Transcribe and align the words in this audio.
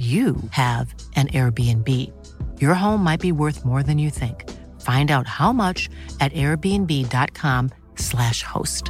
you 0.00 0.36
have 0.50 0.94
an 1.16 1.26
Airbnb. 1.28 1.86
Your 2.58 2.74
home 2.74 3.04
might 3.04 3.20
be 3.20 3.32
worth 3.32 3.66
more 3.66 3.82
than 3.82 3.98
you 3.98 4.10
think. 4.10 4.48
Find 4.80 5.10
out 5.10 5.26
how 5.26 5.52
much 5.52 5.90
at 6.20 6.32
airbnb.com/slash 6.32 8.42
host. 8.42 8.88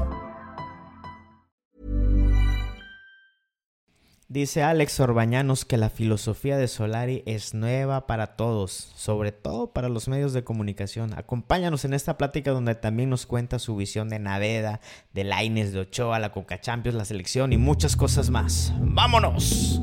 Dice 4.29 4.63
Alex 4.63 5.01
Orbañanos 5.01 5.65
que 5.65 5.77
la 5.77 5.91
filosofía 5.91 6.57
de 6.57 6.69
Solari 6.69 7.25
es 7.27 7.53
nueva 7.53 8.07
para 8.07 8.37
todos, 8.37 8.93
sobre 8.95 9.33
todo 9.33 9.73
para 9.73 9.89
los 9.89 10.07
medios 10.07 10.33
de 10.33 10.45
comunicación. 10.45 11.19
Acompáñanos 11.19 11.85
en 11.85 11.95
esta 11.95 12.17
plática 12.17 12.53
donde 12.53 12.77
también 12.77 13.11
nos 13.11 13.27
cuenta 13.27 13.59
su 13.59 13.75
visión 13.75 14.09
de 14.09 14.21
Naveda, 14.21 14.79
de 15.13 15.25
Laines, 15.25 15.73
de 15.73 15.81
Ochoa, 15.81 16.21
la 16.21 16.31
Coca 16.31 16.61
Champions, 16.61 16.97
la 16.97 17.05
selección 17.05 17.53
y 17.53 17.57
muchas 17.57 17.97
cosas 17.97 18.31
más. 18.31 18.73
¡Vámonos! 18.79 19.83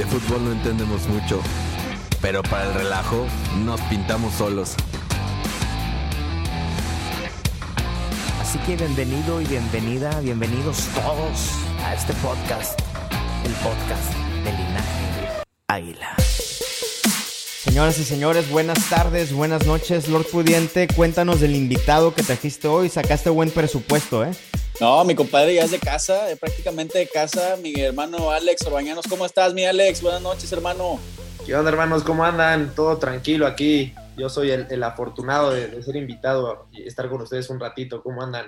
De 0.00 0.06
fútbol 0.06 0.46
no 0.46 0.52
entendemos 0.52 1.06
mucho, 1.08 1.42
pero 2.22 2.42
para 2.42 2.68
el 2.68 2.72
relajo 2.72 3.26
nos 3.66 3.78
pintamos 3.82 4.32
solos. 4.32 4.74
Así 8.40 8.58
que 8.60 8.76
bienvenido 8.76 9.42
y 9.42 9.44
bienvenida, 9.44 10.18
bienvenidos 10.22 10.88
todos 10.94 11.50
a 11.84 11.92
este 11.92 12.14
podcast, 12.14 12.80
el 13.44 13.52
podcast 13.56 14.14
de 14.42 14.52
Linaje 14.52 15.44
Águila. 15.68 16.14
Señoras 17.62 17.98
y 17.98 18.04
señores, 18.04 18.48
buenas 18.48 18.88
tardes, 18.88 19.34
buenas 19.34 19.66
noches. 19.66 20.08
Lord 20.08 20.28
Pudiente, 20.32 20.88
cuéntanos 20.88 21.40
del 21.40 21.54
invitado 21.54 22.14
que 22.14 22.22
trajiste 22.22 22.68
hoy. 22.68 22.88
Sacaste 22.88 23.28
buen 23.28 23.50
presupuesto, 23.50 24.24
¿eh? 24.24 24.30
No, 24.80 25.04
mi 25.04 25.14
compadre 25.14 25.56
ya 25.56 25.64
es 25.64 25.72
de 25.72 25.78
casa, 25.78 26.26
prácticamente 26.40 26.98
de 26.98 27.06
casa. 27.06 27.58
Mi 27.62 27.74
hermano 27.74 28.30
Alex 28.30 28.62
Orbañanos, 28.66 29.06
¿cómo 29.06 29.26
estás, 29.26 29.52
mi 29.52 29.66
Alex? 29.66 30.00
Buenas 30.00 30.22
noches, 30.22 30.50
hermano. 30.52 30.98
¿Qué 31.44 31.54
onda, 31.54 31.70
hermanos? 31.70 32.02
¿Cómo 32.02 32.24
andan? 32.24 32.74
Todo 32.74 32.96
tranquilo 32.96 33.46
aquí. 33.46 33.92
Yo 34.16 34.30
soy 34.30 34.50
el, 34.52 34.82
afortunado 34.82 35.52
de, 35.52 35.82
ser 35.82 35.96
invitado 35.96 36.66
y 36.72 36.88
estar 36.88 37.10
con 37.10 37.20
ustedes 37.20 37.50
un 37.50 37.60
ratito. 37.60 38.02
¿Cómo 38.02 38.22
andan? 38.22 38.46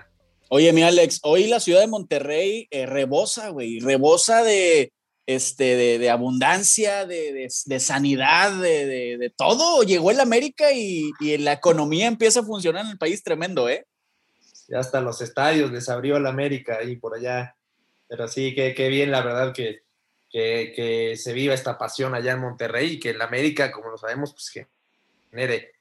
Oye, 0.48 0.72
mi 0.72 0.82
Alex, 0.82 1.20
hoy 1.22 1.48
la 1.48 1.60
ciudad 1.60 1.80
de 1.80 1.86
Monterrey 1.88 2.66
eh, 2.70 2.86
rebosa, 2.86 3.50
güey, 3.50 3.80
rebosa 3.80 4.42
de, 4.42 4.90
este, 5.26 5.98
de, 5.98 6.08
abundancia, 6.08 7.04
de, 7.04 7.46
sanidad, 7.78 8.52
de, 8.58 9.30
todo. 9.36 9.82
Llegó 9.82 10.10
el 10.10 10.20
América 10.20 10.72
y, 10.72 11.10
y 11.20 11.36
la 11.36 11.52
economía 11.52 12.06
empieza 12.06 12.40
a 12.40 12.44
funcionar 12.44 12.86
en 12.86 12.92
el 12.92 12.98
país 12.98 13.22
tremendo, 13.22 13.68
¿eh? 13.68 13.84
Ya 14.72 14.78
hasta 14.78 15.02
los 15.02 15.20
estadios 15.20 15.70
les 15.70 15.90
abrió 15.90 16.18
la 16.18 16.30
América 16.30 16.82
y 16.82 16.96
por 16.96 17.14
allá. 17.14 17.54
Pero 18.08 18.26
sí, 18.26 18.54
qué, 18.54 18.74
qué 18.74 18.88
bien, 18.88 19.10
la 19.10 19.20
verdad, 19.20 19.52
que, 19.52 19.82
que, 20.30 21.14
se 21.14 21.34
viva 21.34 21.52
esta 21.52 21.76
pasión 21.76 22.14
allá 22.14 22.32
en 22.32 22.40
Monterrey 22.40 22.92
y 22.92 22.98
que 22.98 23.12
la 23.12 23.24
América, 23.24 23.70
como 23.70 23.90
lo 23.90 23.98
sabemos, 23.98 24.32
pues 24.32 24.50
que 24.50 24.68
genere, 25.30 25.72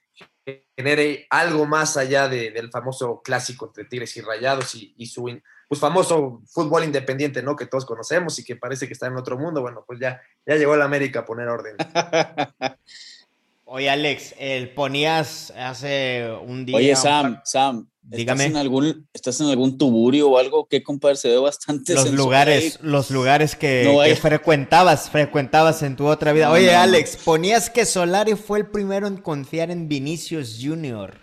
genere 0.76 1.26
algo 1.30 1.66
más 1.66 1.96
allá 1.96 2.28
del 2.28 2.70
famoso 2.70 3.22
clásico 3.24 3.68
entre 3.68 3.86
Tigres 3.86 4.18
y 4.18 4.22
Rayados 4.22 4.76
y, 4.76 4.94
y, 4.98 5.06
su 5.06 5.40
pues, 5.70 5.80
famoso 5.80 6.42
fútbol 6.48 6.84
independiente, 6.84 7.42
¿no? 7.42 7.56
Que 7.56 7.68
todos 7.68 7.86
conocemos 7.86 8.38
y 8.40 8.44
que 8.44 8.58
parece 8.58 8.88
que 8.88 8.94
está 8.94 9.08
en 9.08 9.16
otro 9.16 9.38
mundo. 9.38 9.62
Bueno, 9.62 9.86
pues 9.88 10.02
ya, 10.02 10.22
ya 10.46 10.58
llegó 10.58 10.76
la 10.76 10.84
América 10.84 11.22
a 11.22 11.26
poner 11.26 11.48
orden. 11.48 11.78
Oye, 13.64 13.90
Alex, 13.90 14.36
el 14.38 14.74
ponías 14.74 15.52
hace 15.56 16.30
un 16.44 16.66
día. 16.66 16.76
Oye, 16.76 16.94
Sam, 16.94 17.40
Sam, 17.46 17.90
Dígame. 18.04 18.46
¿Estás 18.46 18.52
en 18.52 18.58
algún, 18.58 19.08
estás 19.14 19.42
en 19.42 19.48
algún 19.48 19.78
tuburio 19.78 20.30
o 20.30 20.38
algo? 20.38 20.68
¿Qué, 20.68 20.82
compadre? 20.82 21.16
Se 21.18 21.30
ve 21.30 21.38
bastante 21.38 21.94
Los 21.94 22.12
lugares, 22.12 22.80
los 22.82 23.12
lugares 23.12 23.56
que, 23.56 24.18
frecuentabas, 24.20 25.10
frecuentabas 25.10 25.84
en 25.84 25.96
tu 25.96 26.08
otra 26.08 26.34
vida. 26.34 26.52
Oye, 26.52 26.74
Alex, 26.74 27.18
ponías 27.18 27.70
que 27.70 27.86
Solari 27.86 28.36
fue 28.36 28.60
el 28.60 28.68
primero 28.68 29.08
en 29.08 29.18
confiar 29.18 29.72
en 29.72 29.88
Vinicius 29.88 30.60
Junior. 30.62 31.20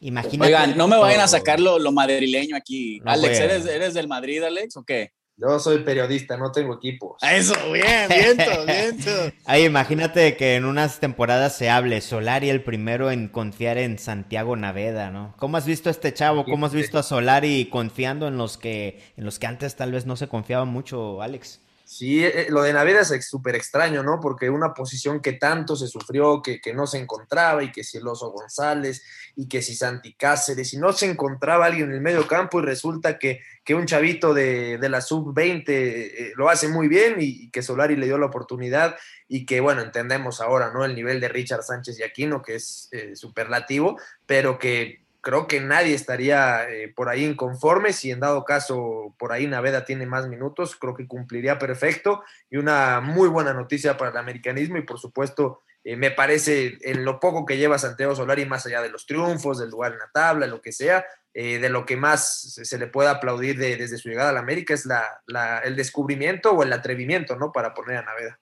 Imagínate. 0.00 0.54
Oigan, 0.54 0.76
no 0.76 0.86
me 0.86 0.96
vayan 0.96 1.20
a 1.20 1.28
sacar 1.28 1.60
lo, 1.60 1.92
madrileño 1.92 2.56
aquí. 2.56 3.00
Alex, 3.04 3.38
¿eres, 3.38 3.66
¿eres 3.66 3.94
del 3.94 4.08
Madrid, 4.08 4.42
Alex, 4.42 4.76
o 4.76 4.84
qué? 4.84 5.12
Yo 5.40 5.60
soy 5.60 5.84
periodista, 5.84 6.36
no 6.36 6.50
tengo 6.50 6.74
equipo. 6.74 7.16
Eso, 7.22 7.54
bien, 7.72 8.08
viento, 8.08 8.66
viento. 8.66 9.10
Ay, 9.44 9.66
imagínate 9.66 10.36
que 10.36 10.56
en 10.56 10.64
unas 10.64 10.98
temporadas 10.98 11.56
se 11.56 11.70
hable 11.70 12.00
Solari 12.00 12.50
el 12.50 12.62
primero 12.62 13.12
en 13.12 13.28
confiar 13.28 13.78
en 13.78 13.98
Santiago 13.98 14.56
Naveda, 14.56 15.10
¿no? 15.10 15.34
¿Cómo 15.38 15.56
has 15.56 15.64
visto 15.64 15.90
a 15.90 15.92
este 15.92 16.12
chavo? 16.12 16.44
¿Cómo 16.44 16.66
has 16.66 16.74
visto 16.74 16.98
a 16.98 17.04
Solari 17.04 17.66
confiando 17.66 18.26
en 18.26 18.36
los 18.36 18.58
que 18.58 19.00
en 19.16 19.24
los 19.24 19.38
que 19.38 19.46
antes 19.46 19.76
tal 19.76 19.92
vez 19.92 20.06
no 20.06 20.16
se 20.16 20.26
confiaba 20.26 20.64
mucho, 20.64 21.22
Alex? 21.22 21.60
Sí, 21.88 22.22
eh, 22.22 22.48
lo 22.50 22.60
de 22.64 22.74
Naveda 22.74 23.00
es 23.00 23.26
súper 23.26 23.56
extraño, 23.56 24.02
¿no? 24.02 24.20
Porque 24.20 24.50
una 24.50 24.74
posición 24.74 25.20
que 25.20 25.32
tanto 25.32 25.74
se 25.74 25.88
sufrió, 25.88 26.42
que, 26.42 26.60
que, 26.60 26.74
no 26.74 26.86
se 26.86 26.98
encontraba, 26.98 27.64
y 27.64 27.72
que 27.72 27.82
si 27.82 27.96
el 27.96 28.06
Oso 28.06 28.30
González, 28.30 29.02
y 29.36 29.48
que 29.48 29.62
si 29.62 29.74
Santi 29.74 30.12
Cáceres, 30.12 30.74
y 30.74 30.76
no 30.76 30.92
se 30.92 31.06
encontraba 31.06 31.64
alguien 31.64 31.88
en 31.88 31.94
el 31.94 32.00
medio 32.02 32.28
campo, 32.28 32.60
y 32.60 32.62
resulta 32.66 33.18
que, 33.18 33.40
que 33.64 33.74
un 33.74 33.86
chavito 33.86 34.34
de, 34.34 34.76
de 34.76 34.88
la 34.90 35.00
sub-20 35.00 35.64
eh, 35.66 36.32
lo 36.36 36.50
hace 36.50 36.68
muy 36.68 36.88
bien, 36.88 37.16
y, 37.20 37.50
que 37.50 37.62
Solari 37.62 37.96
le 37.96 38.04
dio 38.04 38.18
la 38.18 38.26
oportunidad, 38.26 38.94
y 39.26 39.46
que, 39.46 39.60
bueno, 39.60 39.80
entendemos 39.80 40.42
ahora, 40.42 40.70
¿no? 40.70 40.84
El 40.84 40.94
nivel 40.94 41.20
de 41.20 41.30
Richard 41.30 41.62
Sánchez 41.62 41.98
y 41.98 42.02
Aquino, 42.02 42.42
que 42.42 42.56
es 42.56 42.90
eh, 42.92 43.16
superlativo, 43.16 43.98
pero 44.26 44.58
que 44.58 45.07
creo 45.20 45.46
que 45.46 45.60
nadie 45.60 45.94
estaría 45.94 46.68
eh, 46.70 46.92
por 46.94 47.08
ahí 47.08 47.24
inconforme. 47.24 47.92
Si 47.92 48.10
en 48.10 48.20
dado 48.20 48.44
caso 48.44 49.14
por 49.18 49.32
ahí 49.32 49.46
Naveda 49.46 49.84
tiene 49.84 50.06
más 50.06 50.28
minutos, 50.28 50.76
creo 50.76 50.94
que 50.94 51.06
cumpliría 51.06 51.58
perfecto. 51.58 52.22
Y 52.50 52.56
una 52.56 53.00
muy 53.00 53.28
buena 53.28 53.52
noticia 53.52 53.96
para 53.96 54.10
el 54.10 54.16
americanismo 54.16 54.78
y 54.78 54.82
por 54.82 54.98
supuesto 54.98 55.60
eh, 55.84 55.96
me 55.96 56.10
parece 56.10 56.78
en 56.82 57.04
lo 57.04 57.20
poco 57.20 57.46
que 57.46 57.56
lleva 57.56 57.78
Santiago 57.78 58.14
Solari, 58.14 58.46
más 58.46 58.66
allá 58.66 58.82
de 58.82 58.90
los 58.90 59.06
triunfos, 59.06 59.58
del 59.58 59.70
lugar 59.70 59.92
en 59.92 59.98
la 59.98 60.10
tabla, 60.12 60.46
lo 60.46 60.60
que 60.60 60.72
sea, 60.72 61.06
eh, 61.34 61.58
de 61.58 61.68
lo 61.68 61.86
que 61.86 61.96
más 61.96 62.60
se 62.62 62.78
le 62.78 62.88
puede 62.88 63.08
aplaudir 63.08 63.58
desde 63.58 63.98
su 63.98 64.08
llegada 64.08 64.30
a 64.30 64.32
la 64.32 64.40
América 64.40 64.74
es 64.74 64.86
la, 64.86 65.58
el 65.64 65.76
descubrimiento 65.76 66.52
o 66.52 66.62
el 66.62 66.72
atrevimiento, 66.72 67.36
¿no? 67.36 67.52
Para 67.52 67.74
poner 67.74 67.98
a 67.98 68.02
Naveda. 68.02 68.38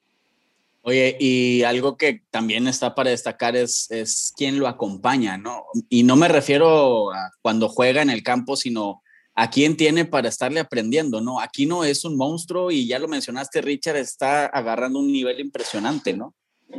Oye, 0.89 1.17
y 1.19 1.65
algo 1.65 1.97
que 1.97 2.23
también 2.31 2.69
está 2.69 2.95
para 2.95 3.11
destacar 3.11 3.57
es, 3.57 3.91
es 3.91 4.33
quién 4.37 4.61
lo 4.61 4.69
acompaña, 4.69 5.37
¿no? 5.37 5.65
Y 5.89 6.05
no 6.05 6.15
me 6.15 6.29
refiero 6.29 7.13
a 7.13 7.33
cuando 7.43 7.69
juega 7.69 8.03
en 8.03 8.11
el 8.11 8.23
campo, 8.23 8.55
sino 8.55 9.03
a 9.35 9.51
quién 9.51 9.77
tiene 9.77 10.05
para 10.05 10.29
estarle 10.29 10.61
aprendiendo, 10.61 11.21
¿no? 11.21 11.41
Aquí 11.41 11.67
no 11.67 11.83
es 11.83 12.05
un 12.05 12.17
monstruo 12.17 12.71
y 12.71 12.87
ya 12.87 13.01
lo 13.01 13.09
mencionaste, 13.09 13.63
Richard 13.63 13.97
está 13.97 14.47
agarrando 14.47 15.01
un 15.01 15.11
nivel 15.11 15.41
impresionante, 15.41 16.13
¿no? 16.13 16.37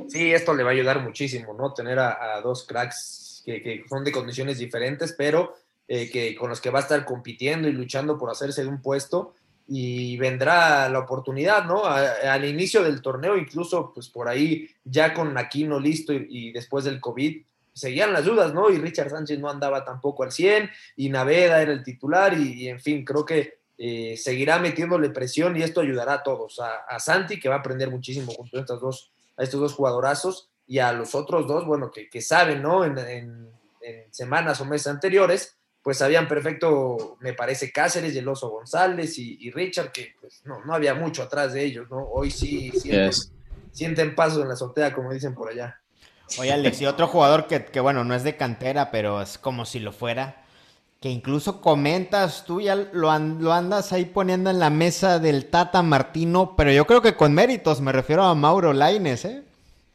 Sí, 0.08 0.32
esto 0.32 0.54
le 0.54 0.64
va 0.64 0.70
a 0.70 0.74
ayudar 0.74 1.04
muchísimo, 1.04 1.54
¿no? 1.54 1.74
Tener 1.74 2.00
a, 2.00 2.40
dos 2.42 2.66
cracks 2.66 3.44
que, 3.46 3.84
son 3.90 4.06
de 4.06 4.14
condiciones 4.14 4.58
diferentes, 4.58 5.16
pero 5.18 5.54
eh, 5.86 6.10
que 6.10 6.34
con 6.38 6.50
los 6.50 6.62
que 6.62 6.70
va 6.70 6.80
a 6.80 6.84
estar 6.84 7.04
compitiendo 7.04 7.68
y 7.68 7.74
luchando 7.74 8.18
por 8.18 8.30
hacerse 8.30 8.64
de 8.64 8.70
un 8.70 8.82
puesto 8.82 9.34
y 9.68 10.16
vendrá 10.18 10.88
la 10.88 11.00
oportunidad, 11.00 11.66
¿no? 11.66 11.86
al 11.86 12.46
inicio 12.46 12.84
del 12.84 13.02
torneo, 13.02 13.36
incluso 13.36 13.92
pues 13.94 14.08
por 14.08 14.30
ahí 14.30 14.70
ya 14.86 15.14
con 15.14 15.38
Aquino 15.38 15.80
listo 15.80 16.14
y, 16.14 16.52
después 16.52 16.86
del 16.86 17.02
COVID, 17.02 17.42
seguían 17.74 18.14
las 18.14 18.26
dudas, 18.26 18.54
¿no? 18.54 18.70
Y 18.70 18.78
Richard 18.78 19.10
Sánchez 19.10 19.40
no 19.40 19.50
andaba 19.50 19.84
tampoco 19.84 20.24
al 20.24 20.32
100 20.32 20.70
y 20.96 21.10
Naveda 21.10 21.62
era 21.62 21.74
el 21.74 21.84
titular 21.84 22.36
y, 22.38 22.70
en 22.70 22.80
fin, 22.80 23.04
creo 23.04 23.26
que 23.26 23.60
eh, 23.78 24.16
seguirá 24.18 24.58
metiéndole 24.58 25.10
presión 25.10 25.56
y 25.56 25.64
esto 25.64 25.82
ayudará 25.82 26.14
a 26.14 26.24
todos, 26.24 26.60
a, 26.60 27.00
Santi 27.00 27.40
que 27.40 27.50
va 27.50 27.56
a 27.56 27.60
aprender 27.60 27.92
muchísimo 27.92 28.32
junto 28.32 28.58
a 28.58 28.62
estas 28.62 28.80
dos 28.80 29.12
a 29.38 29.44
estos 29.44 29.60
dos 29.60 29.74
jugadorazos 29.74 30.50
y 30.66 30.80
a 30.80 30.92
los 30.92 31.14
otros 31.14 31.46
dos, 31.46 31.66
bueno, 31.66 31.92
que, 31.92 32.10
que 32.10 32.22
saben, 32.22 32.64
¿no? 32.64 32.84
En, 32.84 33.56
semanas 34.12 34.60
o 34.60 34.66
meses 34.66 34.88
anteriores, 34.88 35.57
pues 35.88 36.00
sabían 36.00 36.28
perfecto, 36.28 37.16
me 37.22 37.32
parece, 37.32 37.72
Cáceres, 37.72 38.14
Yeloso 38.14 38.50
González 38.50 39.18
y, 39.20 39.38
y 39.40 39.52
Richard, 39.52 39.94
que 39.94 40.16
pues, 40.20 40.42
no, 40.44 40.60
no 40.66 40.74
había 40.74 40.94
mucho 40.94 41.24
atrás 41.24 41.54
de 41.54 41.64
ellos, 41.64 41.90
¿no? 41.90 42.10
Hoy 42.12 42.30
sí 42.30 42.72
sienten, 42.72 43.06
yes. 43.06 43.32
sienten 43.72 44.14
pasos 44.14 44.42
en 44.42 44.50
la 44.50 44.56
azotea, 44.56 44.94
como 44.94 45.14
dicen 45.14 45.34
por 45.34 45.50
allá. 45.50 45.80
Oye, 46.40 46.52
Alex, 46.52 46.82
y 46.82 46.88
otro 46.88 47.08
jugador 47.08 47.48
que, 47.48 47.64
que, 47.64 47.80
bueno, 47.80 48.04
no 48.04 48.16
es 48.16 48.24
de 48.24 48.36
cantera, 48.36 48.92
pero 48.92 49.22
es 49.22 49.38
como 49.38 49.64
si 49.64 49.80
lo 49.80 49.94
fuera, 49.94 50.44
que 51.00 51.08
incluso 51.08 51.62
comentas, 51.62 52.44
tú 52.44 52.60
ya 52.60 52.76
lo, 52.76 53.18
lo, 53.18 53.54
andas 53.54 53.94
ahí 53.94 54.04
poniendo 54.04 54.50
en 54.50 54.60
la 54.60 54.70
mesa 54.70 55.20
del 55.20 55.46
Tata 55.46 55.84
Martino, 55.84 56.56
pero 56.58 56.70
yo 56.70 56.86
creo 56.86 57.02
que 57.02 57.16
con 57.16 57.34
méritos, 57.34 57.80
me 57.80 57.94
refiero 57.94 58.24
a 58.24 58.36
Mauro 58.36 58.74
Laines, 58.74 59.24
¿eh? 59.24 59.42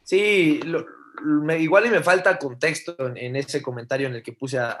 Sí, 0.03 0.59
lo, 0.65 0.87
me, 1.21 1.59
igual 1.59 1.85
y 1.85 1.89
me 1.89 2.01
falta 2.01 2.37
contexto 2.37 2.95
en, 2.99 3.17
en, 3.17 3.35
ese 3.35 3.61
comentario 3.61 4.07
en 4.07 4.15
el 4.15 4.23
que 4.23 4.33
puse 4.33 4.57
a, 4.57 4.77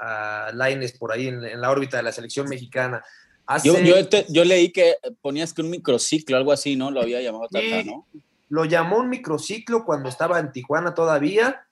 a, 0.00 0.46
a 0.46 0.52
Laines 0.52 0.92
por 0.92 1.12
ahí 1.12 1.28
en, 1.28 1.44
en, 1.44 1.60
la 1.60 1.70
órbita 1.70 1.96
de 1.96 2.02
la 2.02 2.12
selección 2.12 2.48
mexicana. 2.48 3.04
Hace... 3.46 3.68
Yo, 3.68 3.78
yo, 3.78 4.08
te, 4.08 4.26
yo, 4.28 4.44
leí 4.44 4.72
que 4.72 4.96
ponías 5.20 5.52
que 5.52 5.62
un 5.62 5.70
microciclo, 5.70 6.36
algo 6.36 6.52
así, 6.52 6.76
¿no? 6.76 6.90
Lo 6.90 7.00
había 7.00 7.20
llamado 7.20 7.48
Tata, 7.48 7.82
¿no? 7.84 8.06
Lo 8.48 8.64
llamó 8.64 8.98
un 8.98 9.08
microciclo 9.08 9.84
cuando 9.84 10.08
estaba 10.08 10.38
en 10.38 10.52
Tijuana 10.52 10.94
todavía 10.94 11.66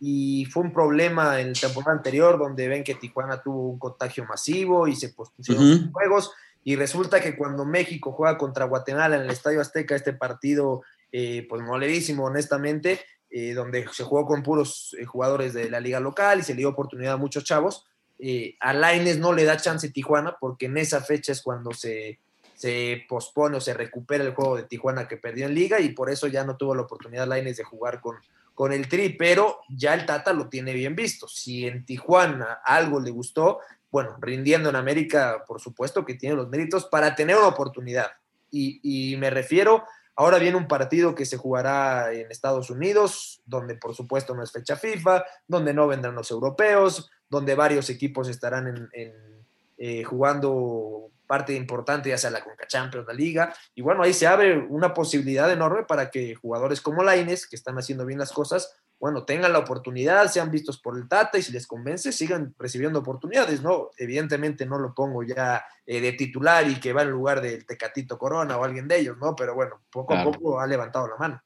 y 0.00 0.46
fue 0.46 0.62
un 0.62 0.72
problema 0.72 1.40
en 1.40 1.48
la 1.48 1.60
temporada 1.60 1.92
anterior 1.92 2.38
donde 2.38 2.68
ven 2.68 2.84
que 2.84 2.94
Tijuana 2.94 3.42
tuvo 3.42 3.68
un 3.68 3.78
contagio 3.78 4.24
masivo 4.24 4.88
y 4.88 4.96
se 4.96 5.10
pospusieron 5.10 5.64
uh 5.64 5.74
-huh. 5.74 5.92
juegos 5.92 6.30
y 6.62 6.76
resulta 6.76 7.20
que 7.20 7.36
cuando 7.36 7.64
México 7.64 8.12
juega 8.12 8.38
contra 8.38 8.66
Guatemala 8.66 9.16
en 9.16 9.22
el 9.22 9.30
Estadio 9.30 9.60
Azteca, 9.60 9.94
este 9.94 10.12
partido 10.12 10.82
eh, 11.12 11.46
pues 11.48 11.62
molerísimo 11.62 12.24
honestamente, 12.24 13.00
eh, 13.30 13.54
donde 13.54 13.86
se 13.92 14.04
jugó 14.04 14.26
con 14.26 14.42
puros 14.42 14.96
eh, 14.98 15.04
jugadores 15.04 15.54
de 15.54 15.70
la 15.70 15.80
liga 15.80 16.00
local 16.00 16.40
y 16.40 16.42
se 16.42 16.54
le 16.54 16.58
dio 16.58 16.70
oportunidad 16.70 17.14
a 17.14 17.16
muchos 17.16 17.44
chavos, 17.44 17.86
eh, 18.18 18.56
a 18.60 18.72
Laines 18.72 19.18
no 19.18 19.32
le 19.32 19.44
da 19.44 19.56
chance 19.56 19.88
Tijuana 19.90 20.36
porque 20.38 20.66
en 20.66 20.76
esa 20.76 21.00
fecha 21.00 21.32
es 21.32 21.40
cuando 21.40 21.72
se, 21.72 22.18
se 22.54 23.04
pospone 23.08 23.56
o 23.56 23.60
se 23.60 23.72
recupera 23.72 24.24
el 24.24 24.34
juego 24.34 24.56
de 24.56 24.64
Tijuana 24.64 25.08
que 25.08 25.16
perdió 25.16 25.46
en 25.46 25.54
liga 25.54 25.80
y 25.80 25.90
por 25.90 26.10
eso 26.10 26.26
ya 26.26 26.44
no 26.44 26.56
tuvo 26.56 26.74
la 26.74 26.82
oportunidad 26.82 27.26
Laines 27.26 27.56
de 27.56 27.64
jugar 27.64 28.00
con, 28.00 28.16
con 28.54 28.72
el 28.72 28.88
Tri, 28.88 29.10
pero 29.10 29.60
ya 29.70 29.94
el 29.94 30.04
Tata 30.04 30.32
lo 30.32 30.48
tiene 30.48 30.74
bien 30.74 30.94
visto. 30.94 31.26
Si 31.28 31.66
en 31.66 31.86
Tijuana 31.86 32.60
algo 32.62 33.00
le 33.00 33.10
gustó, 33.10 33.60
bueno, 33.90 34.16
rindiendo 34.20 34.68
en 34.68 34.76
América, 34.76 35.44
por 35.46 35.60
supuesto 35.60 36.04
que 36.04 36.14
tiene 36.14 36.36
los 36.36 36.48
méritos 36.48 36.84
para 36.86 37.14
tener 37.14 37.36
una 37.36 37.48
oportunidad. 37.48 38.08
Y, 38.50 38.80
y, 38.82 39.16
me 39.16 39.30
refiero, 39.30 39.84
ahora 40.16 40.38
viene 40.38 40.56
un 40.56 40.68
partido 40.68 41.14
que 41.14 41.26
se 41.26 41.36
jugará 41.36 42.12
en 42.12 42.30
Estados 42.30 42.70
Unidos, 42.70 43.42
donde 43.46 43.74
por 43.74 43.94
supuesto 43.94 44.34
no 44.34 44.42
es 44.42 44.52
fecha 44.52 44.76
FIFA, 44.76 45.24
donde 45.46 45.74
no 45.74 45.86
vendrán 45.86 46.14
los 46.14 46.30
europeos, 46.30 47.10
donde 47.28 47.54
varios 47.54 47.88
equipos 47.90 48.28
estarán 48.28 48.88
en, 48.92 49.44
eh, 49.78 50.04
jugando 50.04 51.10
parte 51.26 51.54
importante, 51.54 52.08
ya 52.08 52.18
sea 52.18 52.30
la 52.30 52.42
Conca 52.42 52.66
Champions, 52.66 53.06
la 53.06 53.14
Liga, 53.14 53.54
y 53.74 53.82
bueno, 53.82 54.02
ahí 54.02 54.12
se 54.12 54.26
abre 54.26 54.58
una 54.58 54.92
posibilidad 54.92 55.50
enorme 55.50 55.84
para 55.84 56.10
que 56.10 56.34
jugadores 56.34 56.80
como 56.80 57.04
Laines, 57.04 57.46
que 57.46 57.54
están 57.54 57.78
haciendo 57.78 58.04
bien 58.04 58.18
las 58.18 58.32
cosas, 58.32 58.76
bueno, 59.00 59.24
tengan 59.24 59.52
la 59.52 59.58
oportunidad, 59.58 60.30
sean 60.30 60.50
vistos 60.50 60.78
por 60.78 60.96
el 60.96 61.08
Tata 61.08 61.38
y 61.38 61.42
si 61.42 61.52
les 61.52 61.66
convence, 61.66 62.12
sigan 62.12 62.54
recibiendo 62.58 62.98
oportunidades, 62.98 63.62
¿no? 63.62 63.88
Evidentemente 63.96 64.66
no 64.66 64.78
lo 64.78 64.94
pongo 64.94 65.22
ya 65.22 65.64
eh, 65.86 66.02
de 66.02 66.12
titular 66.12 66.68
y 66.68 66.78
que 66.78 66.92
va 66.92 67.02
en 67.02 67.10
lugar 67.10 67.40
del 67.40 67.64
Tecatito 67.64 68.18
Corona 68.18 68.58
o 68.58 68.64
alguien 68.64 68.86
de 68.86 69.00
ellos, 69.00 69.16
¿no? 69.18 69.34
Pero 69.34 69.54
bueno, 69.54 69.80
poco 69.90 70.08
claro. 70.08 70.28
a 70.28 70.32
poco 70.32 70.60
ha 70.60 70.66
levantado 70.66 71.08
la 71.08 71.16
mano. 71.16 71.42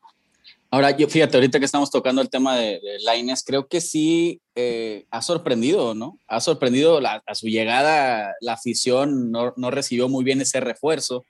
Ahora, 0.68 0.90
yo, 0.90 1.06
fíjate, 1.06 1.36
ahorita 1.36 1.60
que 1.60 1.66
estamos 1.66 1.92
tocando 1.92 2.20
el 2.20 2.28
tema 2.28 2.56
de, 2.56 2.80
de 2.80 2.98
Laines, 3.04 3.44
creo 3.44 3.68
que 3.68 3.80
sí 3.80 4.40
eh, 4.56 5.06
ha 5.12 5.22
sorprendido, 5.22 5.94
¿no? 5.94 6.18
Ha 6.26 6.40
sorprendido 6.40 7.00
la, 7.00 7.22
a 7.24 7.36
su 7.36 7.46
llegada, 7.46 8.34
la 8.40 8.54
afición 8.54 9.30
no, 9.30 9.54
no, 9.56 9.70
recibió 9.70 10.08
muy 10.08 10.24
bien 10.24 10.40
ese 10.40 10.58
refuerzo. 10.58 11.24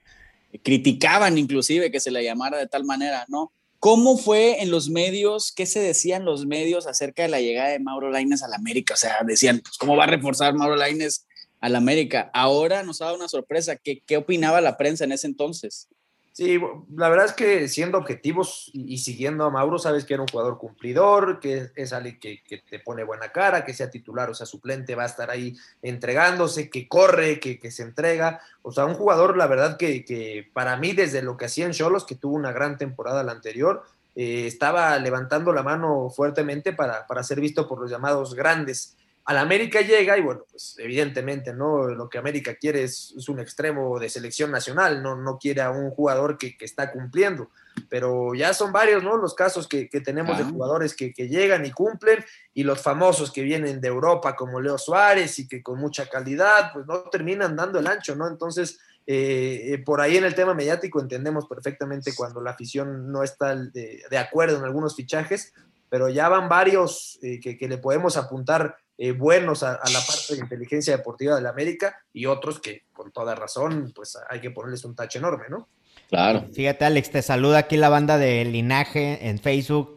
Criticaban 0.63 1.37
inclusive 1.37 1.91
que 1.91 1.99
se 1.99 2.09
le 2.09 2.23
llamara 2.23 2.57
de 2.57 2.65
tal 2.65 2.85
manera, 2.85 3.25
¿no? 3.27 3.51
¿Cómo 3.79 4.17
fue 4.17 4.61
en 4.61 4.71
los 4.71 4.89
medios? 4.89 5.51
¿Qué 5.51 5.65
se 5.65 5.79
decían 5.79 6.25
los 6.25 6.45
medios 6.45 6.87
acerca 6.87 7.23
de 7.23 7.29
la 7.29 7.39
llegada 7.41 7.69
de 7.69 7.79
Mauro 7.79 8.09
Laines 8.09 8.43
al 8.43 8.53
América? 8.53 8.95
O 8.95 8.97
sea, 8.97 9.17
decían, 9.25 9.59
pues, 9.59 9.77
¿cómo 9.77 9.95
va 9.95 10.05
a 10.05 10.07
reforzar 10.07 10.53
Mauro 10.53 10.75
Laines 10.75 11.27
al 11.59 11.75
América? 11.75 12.31
Ahora 12.33 12.83
nos 12.83 13.01
ha 13.01 13.05
dado 13.05 13.17
una 13.17 13.27
sorpresa. 13.27 13.75
¿Qué, 13.75 14.01
qué 14.05 14.17
opinaba 14.17 14.61
la 14.61 14.77
prensa 14.77 15.03
en 15.03 15.11
ese 15.11 15.27
entonces? 15.27 15.87
Sí, 16.35 16.59
la 16.93 17.07
verdad 17.07 17.27
es 17.27 17.31
que 17.31 17.69
siendo 17.69 17.97
objetivos 17.97 18.69
y, 18.73 18.97
siguiendo 18.97 19.45
a 19.45 19.49
Mauro, 19.49 19.79
sabes 19.79 20.03
que 20.03 20.15
era 20.15 20.23
un 20.23 20.27
jugador 20.27 20.57
cumplidor, 20.57 21.39
que 21.39 21.71
es 21.73 21.93
alguien 21.93 22.19
que, 22.19 22.41
te 22.69 22.77
pone 22.79 23.05
buena 23.05 23.31
cara, 23.31 23.63
que 23.63 23.73
sea 23.73 23.89
titular 23.89 24.29
o 24.29 24.33
sea 24.33 24.45
suplente, 24.45 24.95
va 24.95 25.03
a 25.03 25.05
estar 25.05 25.29
ahí 25.29 25.55
entregándose, 25.81 26.69
que 26.69 26.89
corre, 26.89 27.39
que, 27.39 27.57
que 27.57 27.71
se 27.71 27.83
entrega. 27.83 28.41
O 28.63 28.73
sea, 28.73 28.83
un 28.83 28.95
jugador, 28.95 29.37
la 29.37 29.47
verdad 29.47 29.77
que, 29.77 30.03
que 30.03 30.45
para 30.51 30.75
mí, 30.75 30.91
desde 30.91 31.21
lo 31.21 31.37
que 31.37 31.45
hacía 31.45 31.67
en 31.67 31.71
Cholos, 31.71 32.03
que 32.03 32.15
tuvo 32.15 32.35
una 32.35 32.51
gran 32.51 32.77
temporada 32.77 33.23
la 33.23 33.31
anterior, 33.31 33.85
eh, 34.17 34.45
estaba 34.45 34.99
levantando 34.99 35.53
la 35.53 35.63
mano 35.63 36.09
fuertemente 36.09 36.73
para, 36.73 37.07
para 37.07 37.23
ser 37.23 37.39
visto 37.39 37.65
por 37.65 37.79
los 37.79 37.89
llamados 37.89 38.33
grandes 38.33 38.97
al 39.25 39.39
América 39.39 39.81
llega 39.81 40.17
y 40.17 40.21
bueno, 40.21 40.45
pues 40.49 40.75
evidentemente, 40.77 41.51
¿no? 41.51 41.87
Lo 41.87 42.07
que 42.07 42.19
América 42.19 42.55
quiere 42.55 42.83
es, 42.83 43.11
es 43.17 43.27
un 43.27 43.39
extremo 43.39 43.99
de 43.99 44.07
selección 44.07 44.51
nacional, 44.51 45.01
no, 45.01 45.15
no 45.15 45.39
quiere 45.39 45.61
a 45.61 45.71
un 45.71 45.89
jugador 45.89 46.37
que, 46.37 46.55
que, 46.55 46.65
está 46.65 46.91
cumpliendo, 46.91 47.49
pero 47.89 48.35
ya 48.35 48.53
son 48.53 48.71
varios, 48.71 49.03
¿no? 49.03 49.17
Los 49.17 49.33
casos 49.33 49.67
que, 49.67 49.89
que 49.89 49.99
tenemos 49.99 50.35
ah. 50.35 50.43
de 50.43 50.51
jugadores 50.51 50.95
que, 50.95 51.11
que, 51.11 51.27
llegan 51.27 51.65
y 51.65 51.71
cumplen 51.71 52.23
y 52.53 52.63
los 52.63 52.79
famosos 52.83 53.31
que 53.31 53.41
vienen 53.41 53.81
de 53.81 53.87
Europa 53.87 54.35
como 54.35 54.61
Leo 54.61 54.77
Suárez 54.77 55.39
y 55.39 55.47
que 55.47 55.63
con 55.63 55.79
mucha 55.79 56.07
calidad, 56.07 56.71
pues 56.71 56.85
no 56.85 56.99
terminan 57.09 57.55
dando 57.55 57.79
el 57.79 57.87
ancho, 57.87 58.15
¿no? 58.15 58.27
Entonces, 58.27 58.79
eh, 59.07 59.73
eh, 59.73 59.77
por 59.79 60.01
ahí 60.01 60.17
en 60.17 60.25
el 60.25 60.35
tema 60.35 60.53
mediático 60.53 60.99
entendemos 60.99 61.47
perfectamente 61.47 62.13
cuando 62.15 62.41
la 62.41 62.51
afición 62.51 63.11
no 63.11 63.23
está 63.23 63.55
de, 63.55 64.03
de 64.07 64.17
acuerdo 64.19 64.59
en 64.59 64.65
algunos 64.65 64.95
fichajes, 64.95 65.51
pero 65.89 66.09
ya 66.09 66.29
van 66.29 66.47
varios 66.47 67.17
eh, 67.21 67.39
que, 67.39 67.57
que, 67.57 67.67
le 67.67 67.77
podemos 67.77 68.17
apuntar 68.17 68.77
eh, 68.97 69.11
buenos 69.11 69.63
a, 69.63 69.73
a, 69.73 69.89
la 69.89 69.99
parte 69.99 70.35
de 70.35 70.39
inteligencia 70.39 70.95
deportiva 70.95 71.35
de 71.35 71.41
la 71.41 71.49
América 71.49 71.97
y 72.13 72.25
otros 72.25 72.59
que 72.59 72.83
con 72.93 73.11
toda 73.11 73.35
razón 73.35 73.91
pues 73.93 74.17
hay 74.29 74.39
que 74.39 74.51
ponerles 74.51 74.85
un 74.85 74.95
tache 74.95 75.19
enorme, 75.19 75.45
¿no? 75.49 75.67
Claro. 76.09 76.45
Fíjate 76.53 76.85
Alex, 76.85 77.11
te 77.11 77.21
saluda 77.21 77.59
aquí 77.59 77.77
la 77.77 77.89
banda 77.89 78.17
de 78.17 78.45
Linaje 78.45 79.27
en 79.27 79.39
Facebook. 79.39 79.95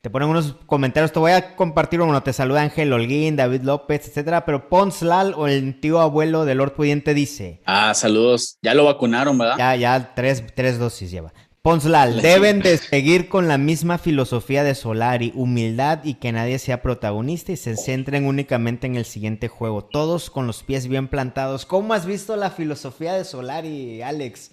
Te 0.00 0.10
ponen 0.10 0.28
unos 0.28 0.54
comentarios, 0.66 1.10
te 1.10 1.18
voy 1.18 1.32
a 1.32 1.56
compartir 1.56 2.00
uno, 2.00 2.22
te 2.22 2.32
saluda 2.32 2.62
Ángel 2.62 2.92
Holguín, 2.92 3.34
David 3.34 3.62
López, 3.62 4.06
etcétera, 4.06 4.44
pero 4.44 4.68
Ponslal 4.68 5.34
o 5.36 5.48
el 5.48 5.80
tío 5.80 5.98
abuelo 6.00 6.44
de 6.44 6.54
Lord 6.54 6.74
Pudiente 6.74 7.12
dice. 7.12 7.60
Ah, 7.66 7.92
saludos. 7.92 8.58
Ya 8.62 8.74
lo 8.74 8.84
vacunaron, 8.84 9.36
¿verdad? 9.36 9.56
Ya, 9.58 9.74
ya, 9.74 10.14
tres, 10.14 10.44
tres 10.54 10.78
dosis 10.78 11.10
lleva. 11.10 11.32
Ponslal, 11.66 12.22
deben 12.22 12.60
de 12.60 12.78
seguir 12.78 13.28
con 13.28 13.48
la 13.48 13.58
misma 13.58 13.98
filosofía 13.98 14.62
de 14.62 14.76
Solari, 14.76 15.32
humildad 15.34 16.04
y 16.04 16.14
que 16.14 16.30
nadie 16.30 16.60
sea 16.60 16.80
protagonista 16.80 17.50
y 17.50 17.56
se 17.56 17.76
centren 17.76 18.24
únicamente 18.24 18.86
en 18.86 18.94
el 18.94 19.04
siguiente 19.04 19.48
juego, 19.48 19.82
todos 19.82 20.30
con 20.30 20.46
los 20.46 20.62
pies 20.62 20.86
bien 20.86 21.08
plantados. 21.08 21.66
¿Cómo 21.66 21.92
has 21.92 22.06
visto 22.06 22.36
la 22.36 22.50
filosofía 22.50 23.14
de 23.14 23.24
Solari, 23.24 24.00
Alex? 24.00 24.52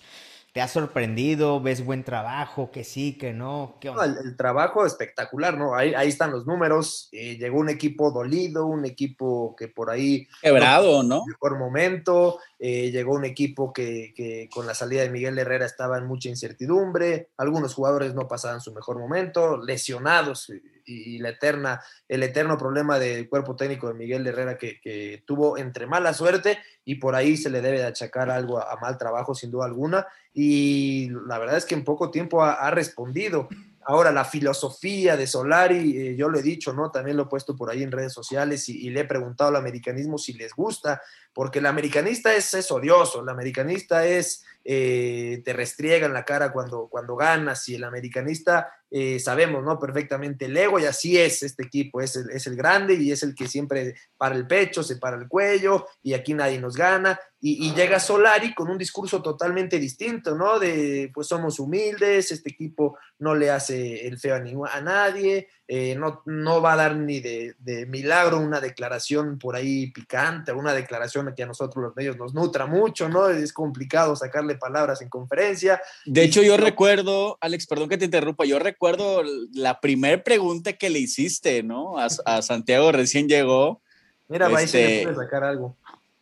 ¿Te 0.53 0.61
ha 0.61 0.67
sorprendido? 0.67 1.61
¿Ves 1.61 1.83
buen 1.83 2.03
trabajo? 2.03 2.69
¿Que 2.69 2.83
sí, 2.83 3.17
que 3.17 3.33
no? 3.33 3.77
¿Qué 3.79 3.89
no 3.89 4.03
el, 4.03 4.15
el, 4.23 4.37
trabajo 4.37 4.85
espectacular, 4.85 5.57
¿no? 5.57 5.75
Ahí, 5.75 5.95
ahí 5.95 6.09
están 6.09 6.29
los 6.29 6.45
números. 6.45 7.09
Eh, 7.11 7.37
llegó 7.37 7.59
un 7.59 7.69
equipo 7.69 8.11
dolido, 8.11 8.67
un 8.67 8.85
equipo 8.85 9.55
que 9.55 9.67
por 9.67 9.89
ahí... 9.89 10.27
Quebrado, 10.43 11.01
¿no? 11.01 11.23
Mejor 11.25 11.57
momento. 11.57 12.39
Eh, 12.65 12.91
llegó 12.91 13.11
un 13.11 13.25
equipo 13.25 13.73
que, 13.73 14.47
con 14.49 14.65
la 14.65 14.73
salida 14.73 15.01
de 15.01 15.09
Miguel 15.09 15.37
Herrera 15.37 15.65
estaba 15.65 15.97
en 15.97 16.05
mucha 16.05 16.29
incertidumbre. 16.29 17.27
Algunos 17.35 17.73
jugadores 17.73 18.13
no 18.13 18.25
pasaban 18.25 18.61
su 18.61 18.73
mejor 18.73 18.99
momento, 18.99 19.57
lesionados 19.57 20.49
y, 20.49 21.15
y 21.15 21.17
la 21.17 21.29
eterna, 21.29 21.81
el 22.07 22.23
eterno 22.23 22.57
problema 22.57 22.99
del 22.99 23.27
cuerpo 23.27 23.57
técnico 23.57 23.89
de 23.89 23.95
Miguel 23.95 24.25
Herrera 24.25 24.57
que, 24.57 25.23
tuvo 25.25 25.57
entre 25.57 25.87
mala 25.87 26.13
suerte 26.13 26.57
y 26.85 26.95
por 26.95 27.15
ahí 27.15 27.35
se 27.35 27.49
le 27.49 27.59
debe 27.59 27.79
de 27.79 27.85
achacar 27.85 28.29
algo 28.29 28.59
a, 28.59 28.77
mal 28.77 28.97
trabajo 28.97 29.35
sin 29.35 29.51
duda 29.51 29.65
alguna 29.65 30.07
y 30.33 31.09
la 31.27 31.39
verdad 31.39 31.57
es 31.57 31.65
que 31.65 31.75
en 31.75 31.83
poco 31.83 32.11
tiempo 32.11 32.43
ha 32.43 32.71
respondido. 32.71 33.49
Ahora, 33.85 34.11
la 34.11 34.25
filosofía 34.25 35.17
de 35.17 35.27
Solari, 35.27 35.97
eh, 35.97 36.15
yo 36.15 36.29
lo 36.29 36.39
he 36.39 36.41
dicho, 36.41 36.73
¿no? 36.73 36.91
También 36.91 37.17
lo 37.17 37.23
he 37.23 37.27
puesto 37.27 37.55
por 37.55 37.69
ahí 37.69 37.83
en 37.83 37.91
redes 37.91 38.13
sociales 38.13 38.67
y, 38.69 38.87
y, 38.87 38.89
le 38.89 39.01
he 39.01 39.05
preguntado 39.05 39.49
al 39.49 39.55
americanismo 39.57 40.17
si 40.17 40.33
les 40.33 40.53
gusta, 40.53 41.01
porque 41.33 41.59
el 41.59 41.65
americanista 41.65 42.33
es, 42.33 42.53
es 42.53 42.71
odioso, 42.71 43.21
el 43.21 43.29
americanista 43.29 44.05
es 44.05 44.43
eh, 44.65 45.41
te 45.43 45.53
restriega 45.53 46.05
en 46.05 46.13
la 46.13 46.23
cara 46.23 46.53
cuando, 46.53 46.87
cuando 46.89 47.15
ganas 47.15 47.67
y 47.67 47.75
el 47.75 47.83
americanista 47.83 48.69
eh, 48.95 49.19
sabemos, 49.19 49.63
¿no? 49.63 49.79
Perfectamente 49.79 50.45
el 50.45 50.55
ego 50.55 50.79
y 50.79 50.85
así 50.85 51.17
es 51.17 51.41
este 51.41 51.63
equipo, 51.63 51.99
es 51.99 52.15
el, 52.15 52.29
es 52.29 52.45
el 52.45 52.55
grande 52.55 52.93
y 52.93 53.11
es 53.11 53.23
el 53.23 53.33
que 53.33 53.47
siempre 53.47 53.95
para 54.17 54.35
el 54.35 54.45
pecho, 54.45 54.83
se 54.83 54.97
para 54.97 55.17
el 55.17 55.27
cuello 55.27 55.87
y 56.03 56.13
aquí 56.13 56.35
nadie 56.35 56.61
nos 56.61 56.75
gana. 56.75 57.19
Y, 57.45 57.73
llega 57.73 57.99
Solari 57.99 58.53
con 58.53 58.69
un 58.69 58.77
discurso 58.77 59.21
totalmente 59.21 59.77
distinto, 59.77 60.33
¿no? 60.33 60.59
De 60.59 61.11
pues 61.13 61.27
somos 61.27 61.59
humildes, 61.59 62.31
este 62.31 62.51
equipo 62.51 62.97
no 63.19 63.35
le 63.35 63.49
hace 63.49 64.07
el 64.07 64.17
feo 64.17 64.35
a 64.35 64.79
nadie, 64.79 65.49
eh, 65.75 65.95
no, 65.95 66.21
no 66.27 66.61
va 66.61 66.73
a 66.73 66.75
dar 66.75 66.95
ni 66.95 67.19
de, 67.19 67.55
de, 67.57 67.87
milagro 67.87 68.37
una 68.37 68.61
declaración 68.61 69.39
por 69.39 69.55
ahí 69.55 69.89
picante, 69.89 70.51
una 70.51 70.71
declaración 70.71 71.33
que 71.35 71.41
a 71.41 71.47
nosotros 71.47 71.83
los 71.83 71.95
medios 71.95 72.15
nos 72.15 72.35
nutra 72.35 72.67
mucho, 72.67 73.09
¿no? 73.09 73.27
Es 73.27 73.51
complicado 73.51 74.15
sacarle 74.15 74.53
palabras 74.53 75.01
en 75.01 75.09
conferencia. 75.09 75.81
De 76.05 76.21
hecho, 76.21 76.43
yo 76.43 76.57
recuerdo, 76.57 77.39
Alex, 77.41 77.65
perdón 77.65 77.89
que 77.89 77.97
te 77.97 78.05
interrumpa, 78.05 78.45
yo 78.45 78.59
recuerdo 78.59 79.23
la 79.51 79.79
primera 79.79 80.23
pregunta 80.23 80.73
que 80.73 80.91
le 80.91 80.99
hiciste, 80.99 81.63
¿no? 81.63 81.95
A, 81.97 82.41
Santiago 82.43 82.91
recién 82.91 83.27
llegó. 83.27 83.81
Mira, 84.27 84.49
este... 84.61 84.99
se 84.99 85.03
puede 85.05 85.25
sacar 85.25 85.43
algo. 85.43 85.75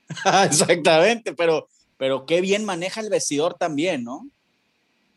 Exactamente, 0.46 1.34
pero, 1.34 1.68
pero 1.98 2.26
qué 2.26 2.40
bien 2.40 2.64
maneja 2.64 3.02
el 3.02 3.10
vestidor 3.10 3.56
también, 3.56 4.06
¿no? 4.06 4.30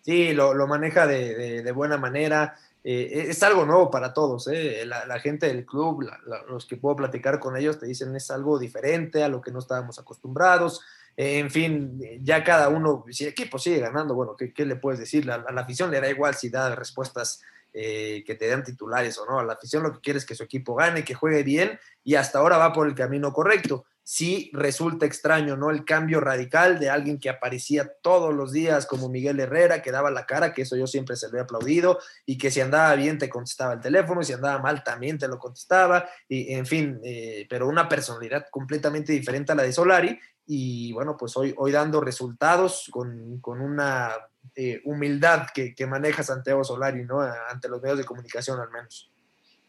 Sí, 0.04 0.32
lo, 0.32 0.54
lo 0.54 0.66
maneja 0.66 1.06
de, 1.06 1.62
de, 1.62 1.72
buena 1.72 1.98
manera. 1.98 2.56
Eh, 2.86 3.28
es 3.30 3.42
algo 3.42 3.64
nuevo 3.64 3.90
para 3.90 4.12
todos, 4.12 4.46
¿eh? 4.48 4.84
la, 4.84 5.18
gente 5.18 5.46
del 5.46 5.64
club, 5.64 6.06
los 6.48 6.66
que 6.66 6.76
puedo 6.76 6.96
platicar 6.96 7.40
con 7.40 7.56
ellos, 7.56 7.78
te 7.78 7.86
dicen 7.86 8.14
es 8.14 8.30
algo 8.30 8.58
diferente 8.58 9.24
a 9.24 9.28
lo 9.28 9.40
que 9.40 9.50
no 9.50 9.58
estábamos 9.58 9.98
acostumbrados. 9.98 10.82
Eh, 11.16 11.38
en 11.38 11.50
fin, 11.50 12.00
ya 12.22 12.44
cada 12.44 12.68
uno, 12.68 13.04
si 13.10 13.24
el 13.24 13.30
equipo 13.30 13.58
sigue 13.58 13.78
ganando, 13.78 14.14
bueno, 14.14 14.36
¿qué, 14.36 14.52
qué 14.52 14.66
le 14.66 14.76
puedes 14.76 15.00
decir? 15.00 15.30
A, 15.30 15.38
la 15.50 15.62
afición 15.62 15.90
le 15.90 16.00
da 16.00 16.10
igual 16.10 16.34
si 16.34 16.50
da 16.50 16.74
respuestas 16.74 17.42
eh, 17.72 18.22
que 18.24 18.34
te 18.34 18.46
den 18.46 18.62
titulares 18.62 19.18
o 19.18 19.26
no. 19.26 19.40
A 19.40 19.44
la 19.44 19.54
afición 19.54 19.82
lo 19.82 19.92
que 19.92 20.00
quiere 20.00 20.18
es 20.18 20.24
que 20.24 20.34
su 20.34 20.42
equipo 20.42 20.74
gane, 20.74 21.04
que 21.04 21.14
juegue 21.14 21.42
bien 21.42 21.78
y 22.04 22.14
hasta 22.16 22.38
ahora 22.38 22.58
va 22.58 22.72
por 22.72 22.86
el 22.86 22.94
camino 22.94 23.32
correcto. 23.32 23.84
Sí 24.06 24.50
resulta 24.52 25.06
extraño, 25.06 25.56
¿no? 25.56 25.70
El 25.70 25.86
cambio 25.86 26.20
radical 26.20 26.78
de 26.78 26.90
alguien 26.90 27.18
que 27.18 27.30
aparecía 27.30 27.90
todos 28.02 28.34
los 28.34 28.52
días 28.52 28.84
como 28.84 29.08
Miguel 29.08 29.40
Herrera, 29.40 29.80
que 29.80 29.90
daba 29.90 30.10
la 30.10 30.26
cara, 30.26 30.52
que 30.52 30.62
eso 30.62 30.76
yo 30.76 30.86
siempre 30.86 31.16
se 31.16 31.30
lo 31.30 31.38
he 31.38 31.40
aplaudido, 31.40 31.98
y 32.26 32.36
que 32.36 32.50
si 32.50 32.60
andaba 32.60 32.94
bien 32.96 33.16
te 33.16 33.30
contestaba 33.30 33.72
el 33.72 33.80
teléfono, 33.80 34.20
y 34.20 34.24
si 34.24 34.34
andaba 34.34 34.58
mal 34.58 34.84
también 34.84 35.18
te 35.18 35.26
lo 35.26 35.38
contestaba, 35.38 36.06
y 36.28 36.52
en 36.52 36.66
fin, 36.66 37.00
eh, 37.02 37.46
pero 37.48 37.66
una 37.66 37.88
personalidad 37.88 38.44
completamente 38.50 39.10
diferente 39.14 39.52
a 39.52 39.54
la 39.54 39.62
de 39.62 39.72
Solari, 39.72 40.20
y 40.46 40.92
bueno, 40.92 41.16
pues 41.16 41.34
hoy, 41.38 41.54
hoy 41.56 41.72
dando 41.72 42.02
resultados 42.02 42.90
con, 42.90 43.40
una 43.42 44.10
eh, 44.54 44.82
humildad 44.84 45.46
que, 45.54 45.86
maneja 45.86 46.22
Santiago 46.22 46.62
Solari, 46.62 47.04
¿no? 47.04 47.22
Ante 47.22 47.70
los 47.70 47.80
medios 47.80 47.96
de 47.98 48.04
comunicación 48.04 48.60
al 48.60 48.70
menos. 48.70 49.13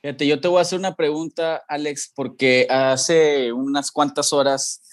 Fíjate, 0.05 0.27
yo 0.27 0.39
te 0.39 0.47
voy 0.47 0.59
a 0.59 0.61
hacer 0.61 0.77
una 0.77 0.95
pregunta, 0.95 1.63
Alex, 1.67 2.11
porque 2.13 2.67
hace 2.69 3.51
unas 3.51 3.89
cuantas 3.89 4.33
horas 4.33 4.83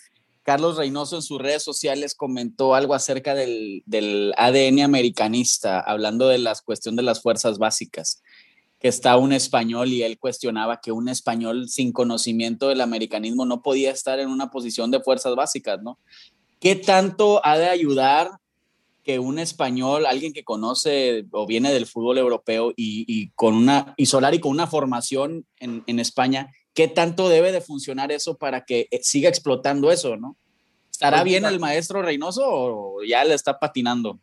Carlos 0.43 0.79
Reynoso 0.79 1.17
en 1.17 1.21
sus 1.21 1.39
redes 1.39 1.63
sociales 1.63 2.15
comentó 2.15 2.75
algo 2.75 2.95
acerca 2.95 3.35
del, 3.35 3.83
del 3.85 4.33
ADN 4.39 4.81
americanista, 4.81 5.81
hablando 5.81 6.29
de 6.29 6.39
la 6.39 6.55
cuestión 6.65 6.97
de 6.97 7.03
las 7.03 7.21
fuerzas 7.21 7.59
básicas 7.59 8.23
que 8.79 8.89
está 8.89 9.19
un 9.19 9.35
español 9.35 9.89
y 9.89 10.03
él 10.03 10.19
cuestionaba 10.19 10.81
que 10.81 10.93
un 10.93 11.11
español 11.11 11.69
sin 11.69 11.93
conocimiento 11.93 12.69
del 12.69 12.81
americanismo 12.81 13.45
no 13.45 13.61
podía 13.61 13.91
estar 13.91 14.19
en 14.19 14.31
una 14.31 14.51
posición 14.51 14.91
de 14.91 15.03
fuerzas 15.03 15.37
básicas, 15.37 15.83
¿no? 15.83 15.99
¿Qué 16.59 16.75
tanto 16.75 17.45
ha 17.45 17.59
de 17.59 17.69
ayudar 17.69 18.31
que 19.03 19.19
un 19.19 19.39
español, 19.39 20.07
alguien 20.07 20.33
que 20.33 20.45
conoce 20.45 21.27
o 21.33 21.47
viene 21.47 21.73
del 21.73 21.87
fútbol 21.87 22.19
europeo 22.19 22.73
y, 22.77 23.31
con 23.31 23.55
una, 23.55 23.95
y 23.97 24.07
Solari 24.07 24.39
con 24.39 24.53
una 24.53 24.67
formación 24.67 25.47
en, 25.59 25.83
en, 25.87 25.99
España, 25.99 26.53
qué 26.75 26.89
tanto 26.89 27.29
debe 27.29 27.53
de 27.53 27.61
funcionar 27.61 28.13
eso 28.13 28.37
para 28.37 28.65
que 28.65 28.89
eh, 28.91 29.01
siga 29.03 29.29
explotando 29.29 29.91
eso, 29.91 30.17
¿no? 30.17 30.37
¿Estará 30.91 31.19
pues 31.19 31.25
bien 31.25 31.45
el 31.45 31.59
maestro 31.59 32.03
Reynoso 32.03 32.43
o 32.45 33.03
ya 33.03 33.25
le 33.25 33.35
está 33.35 33.59
patinando? 33.59 34.19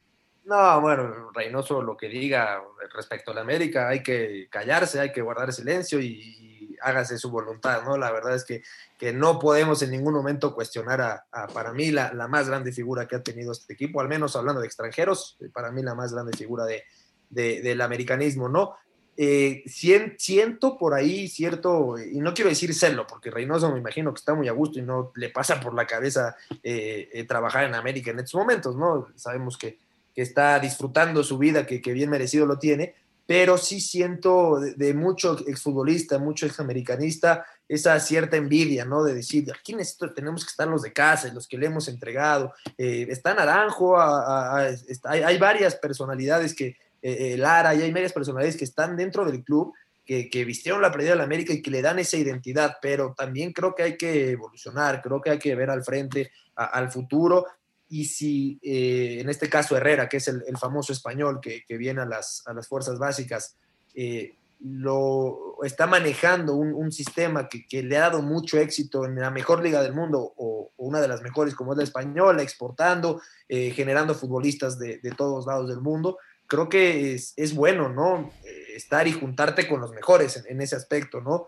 No, 0.45 0.81
bueno, 0.81 1.31
Reynoso 1.31 1.81
lo 1.81 1.97
que 1.97 2.07
diga 2.07 2.61
respecto 2.93 3.31
a 3.31 3.33
la 3.35 3.41
América, 3.41 3.89
hay 3.89 4.01
que 4.01 4.47
callarse, 4.49 4.99
hay 4.99 5.11
que 5.11 5.21
guardar 5.21 5.53
silencio 5.53 5.99
y, 5.99 6.58
hágase 6.81 7.17
su 7.17 7.29
voluntad, 7.29 7.83
¿no? 7.83 7.97
La 7.97 8.11
verdad 8.11 8.35
es 8.35 8.43
que, 8.43 8.61
que 8.97 9.13
no 9.13 9.39
podemos 9.39 9.81
en 9.81 9.91
ningún 9.91 10.13
momento 10.13 10.53
cuestionar 10.53 11.01
a, 11.01 11.47
para 11.53 11.73
mí, 11.73 11.91
la, 11.91 12.11
más 12.27 12.47
grande 12.47 12.71
figura 12.71 13.07
que 13.07 13.15
ha 13.15 13.23
tenido 13.23 13.51
este 13.51 13.73
equipo, 13.73 14.01
al 14.01 14.07
menos 14.07 14.35
hablando 14.35 14.61
de 14.61 14.67
extranjeros, 14.67 15.37
para 15.53 15.71
mí 15.71 15.81
la 15.81 15.95
más 15.95 16.13
grande 16.13 16.35
figura 16.37 16.65
de, 16.65 16.83
del 17.29 17.81
americanismo, 17.81 18.49
¿no? 18.49 18.75
Eh, 19.21 19.63
siento 19.67 20.77
por 20.77 20.93
ahí 20.93 21.27
cierto, 21.27 21.97
y 21.99 22.21
no 22.21 22.33
quiero 22.33 22.49
decir 22.49 22.73
celo, 22.73 23.05
porque 23.05 23.29
Reynoso 23.29 23.69
me 23.71 23.79
imagino 23.79 24.13
que 24.13 24.19
está 24.19 24.33
muy 24.33 24.47
a 24.47 24.53
gusto 24.53 24.79
y 24.79 24.81
no 24.81 25.11
le 25.15 25.29
pasa 25.29 25.59
por 25.59 25.73
la 25.73 25.85
cabeza 25.85 26.37
eh, 26.63 27.09
eh, 27.11 27.25
trabajar 27.25 27.65
en 27.65 27.75
América 27.75 28.11
en 28.11 28.19
estos 28.19 28.39
momentos, 28.39 28.77
¿no? 28.77 29.09
Sabemos 29.15 29.57
que 29.57 29.77
que 30.19 30.23
está 30.23 30.59
disfrutando 30.59 31.23
su 31.23 31.37
vida, 31.37 31.65
que, 31.65 31.79
bien 31.93 32.09
merecido 32.09 32.45
lo 32.45 32.59
tiene, 32.59 32.95
pero 33.29 33.59
sí 33.59 33.79
siento 33.79 34.59
de, 34.59 34.93
mucho 34.95 35.37
exfutbolista, 35.47 36.17
mucho 36.17 36.47
examericanista, 36.47 37.45
esa 37.67 37.99
cierta 37.99 38.37
envidia, 38.37 38.85
¿no? 38.85 39.03
De 39.03 39.13
decir, 39.13 39.45
aquí 39.55 39.75
tenemos 40.15 40.43
que 40.43 40.49
estar 40.49 40.67
los 40.67 40.81
de 40.81 40.91
casa, 40.91 41.31
los 41.31 41.47
que 41.47 41.59
le 41.59 41.67
hemos 41.67 41.87
entregado. 41.89 42.55
Eh, 42.75 43.05
está 43.07 43.35
Naranjo, 43.35 44.01
hay, 44.01 45.37
varias 45.37 45.75
personalidades 45.75 46.55
que, 46.55 46.69
eh, 47.03 47.33
eh, 47.33 47.37
Lara, 47.37 47.75
y 47.75 47.83
hay 47.83 47.91
varias 47.91 48.13
personalidades 48.13 48.57
que 48.57 48.65
están 48.65 48.97
dentro 48.97 49.23
del 49.25 49.43
club, 49.43 49.75
que, 50.03 50.27
que 50.27 50.43
vistieron 50.43 50.81
la 50.81 50.91
playera 50.91 51.13
de 51.13 51.19
la 51.19 51.25
América 51.25 51.53
y 51.53 51.61
que 51.61 51.69
le 51.69 51.83
dan 51.83 51.99
esa 51.99 52.17
identidad, 52.17 52.77
pero 52.81 53.13
también 53.15 53.53
creo 53.53 53.75
que 53.75 53.83
hay 53.83 53.95
que 53.95 54.31
evolucionar, 54.31 55.03
creo 55.03 55.21
que 55.21 55.29
hay 55.29 55.37
que 55.37 55.53
ver 55.53 55.69
al 55.69 55.83
frente, 55.83 56.31
al 56.55 56.91
futuro, 56.91 57.45
y 57.89 58.05
si 58.05 58.59
eh, 58.61 59.17
en 59.19 59.29
este 59.29 59.49
caso 59.49 59.75
Herrera, 59.75 60.07
que 60.07 60.17
es 60.17 60.27
el, 60.27 60.43
famoso 60.57 60.93
español 60.93 61.39
que, 61.41 61.63
viene 61.77 62.01
a 62.01 62.05
las, 62.05 62.43
fuerzas 62.67 62.99
básicas, 62.99 63.55
eh, 63.95 64.35
lo 64.61 65.63
está 65.63 65.87
manejando 65.87 66.55
un, 66.55 66.91
sistema 66.91 67.49
que, 67.49 67.83
le 67.83 67.97
ha 67.97 68.01
dado 68.01 68.21
mucho 68.21 68.59
éxito 68.59 69.05
en 69.05 69.15
la 69.15 69.31
mejor 69.31 69.63
liga 69.63 69.81
del 69.81 69.93
mundo 69.93 70.33
o, 70.37 70.71
una 70.77 71.01
de 71.01 71.07
las 71.07 71.21
mejores 71.21 71.55
como 71.55 71.73
es 71.73 71.77
la 71.77 71.83
española, 71.83 72.43
exportando, 72.43 73.21
eh, 73.47 73.71
generando 73.71 74.13
futbolistas 74.13 74.77
de, 74.77 74.99
todos 75.17 75.47
lados 75.47 75.67
del 75.67 75.81
mundo, 75.81 76.17
creo 76.47 76.69
que 76.69 77.15
es, 77.15 77.55
bueno, 77.55 77.89
¿no? 77.89 78.31
estar 78.75 79.07
y 79.07 79.13
juntarte 79.13 79.67
con 79.67 79.81
los 79.81 79.91
mejores 79.91 80.37
en, 80.37 80.45
en 80.47 80.61
ese 80.61 80.75
aspecto, 80.75 81.21
¿no? 81.21 81.47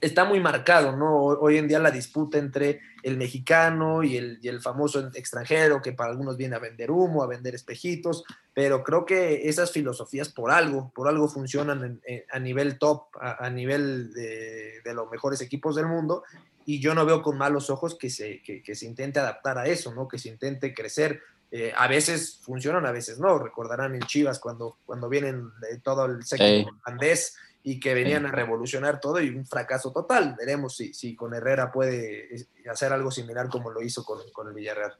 Está 0.00 0.24
muy 0.24 0.40
marcado, 0.40 0.96
¿no? 0.96 1.24
Hoy 1.24 1.56
en 1.56 1.68
día 1.68 1.78
la 1.78 1.92
disputa 1.92 2.38
entre 2.38 2.80
el 3.04 3.16
mexicano 3.16 4.02
y 4.02 4.16
el, 4.16 4.38
y 4.42 4.48
el, 4.48 4.60
famoso 4.60 5.08
extranjero, 5.14 5.80
que 5.80 5.92
para 5.92 6.10
algunos 6.10 6.36
viene 6.36 6.56
a 6.56 6.58
vender 6.58 6.90
humo, 6.90 7.22
a 7.22 7.28
vender 7.28 7.54
espejitos, 7.54 8.24
pero 8.52 8.82
creo 8.82 9.04
que 9.04 9.48
esas 9.48 9.70
filosofías 9.70 10.30
por 10.30 10.50
algo, 10.50 10.90
por 10.92 11.06
algo 11.06 11.28
funcionan 11.28 12.00
a 12.32 12.38
nivel 12.40 12.78
top, 12.78 13.04
a, 13.20 13.48
nivel 13.50 14.12
de, 14.12 14.94
los 14.94 15.08
mejores 15.10 15.40
equipos 15.40 15.76
del 15.76 15.86
mundo, 15.86 16.24
y 16.66 16.80
yo 16.80 16.94
no 16.94 17.06
veo 17.06 17.22
con 17.22 17.38
malos 17.38 17.70
ojos 17.70 17.96
que 17.96 18.10
se, 18.10 18.42
que, 18.42 18.74
se 18.74 18.84
intente 18.84 19.20
adaptar 19.20 19.58
a 19.58 19.66
eso, 19.66 19.94
¿no? 19.94 20.08
Que 20.08 20.18
se 20.18 20.28
intente 20.28 20.74
crecer. 20.74 21.22
Eh, 21.50 21.72
a 21.74 21.88
veces 21.88 22.40
funcionan, 22.42 22.84
a 22.84 22.92
veces 22.92 23.18
no. 23.18 23.38
Recordarán 23.38 23.94
en 23.94 24.02
Chivas 24.02 24.38
cuando, 24.38 24.76
cuando 24.84 25.08
vienen 25.08 25.50
todo 25.82 26.04
el 26.04 26.24
sector 26.26 26.74
holandés 26.84 27.36
y 27.70 27.78
que 27.78 27.92
venían 27.92 28.24
a 28.24 28.32
revolucionar 28.32 28.98
todo 28.98 29.20
y 29.20 29.28
un 29.28 29.44
fracaso 29.44 29.92
total. 29.92 30.34
Veremos 30.38 30.74
si, 30.74 30.94
si 30.94 31.14
con 31.14 31.34
Herrera 31.34 31.70
puede 31.70 32.46
hacer 32.70 32.94
algo 32.94 33.10
similar 33.10 33.50
como 33.50 33.70
lo 33.70 33.82
hizo 33.82 34.04
con, 34.04 34.20
con 34.32 34.48
el 34.48 34.54
Villarreal. 34.54 34.94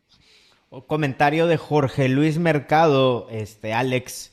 comentario 0.87 1.47
de 1.47 1.57
Jorge 1.57 2.11
Luis 2.11 2.39
Mercado, 2.39 3.27
este 3.31 3.73
Alex, 3.73 4.33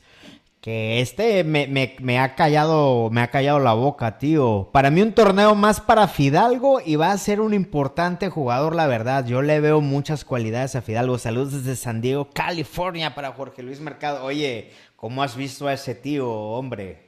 que 0.60 1.00
este 1.00 1.44
me, 1.44 1.66
me, 1.66 1.96
me, 2.00 2.18
ha 2.18 2.34
callado, 2.34 3.08
me 3.08 3.22
ha 3.22 3.30
callado 3.30 3.58
la 3.58 3.72
boca, 3.72 4.18
tío. 4.18 4.68
Para 4.70 4.90
mí 4.90 5.00
un 5.00 5.14
torneo 5.14 5.54
más 5.54 5.80
para 5.80 6.06
Fidalgo 6.06 6.82
y 6.84 6.96
va 6.96 7.12
a 7.12 7.18
ser 7.18 7.40
un 7.40 7.54
importante 7.54 8.28
jugador, 8.28 8.74
la 8.74 8.86
verdad. 8.86 9.24
Yo 9.24 9.40
le 9.40 9.60
veo 9.60 9.80
muchas 9.80 10.26
cualidades 10.26 10.76
a 10.76 10.82
Fidalgo. 10.82 11.16
Saludos 11.16 11.64
desde 11.64 11.74
San 11.74 12.02
Diego, 12.02 12.28
California 12.34 13.14
para 13.14 13.32
Jorge 13.32 13.62
Luis 13.62 13.80
Mercado. 13.80 14.22
Oye, 14.24 14.72
¿cómo 14.94 15.22
has 15.22 15.36
visto 15.36 15.68
a 15.68 15.72
ese 15.72 15.94
tío, 15.94 16.30
hombre? 16.30 17.05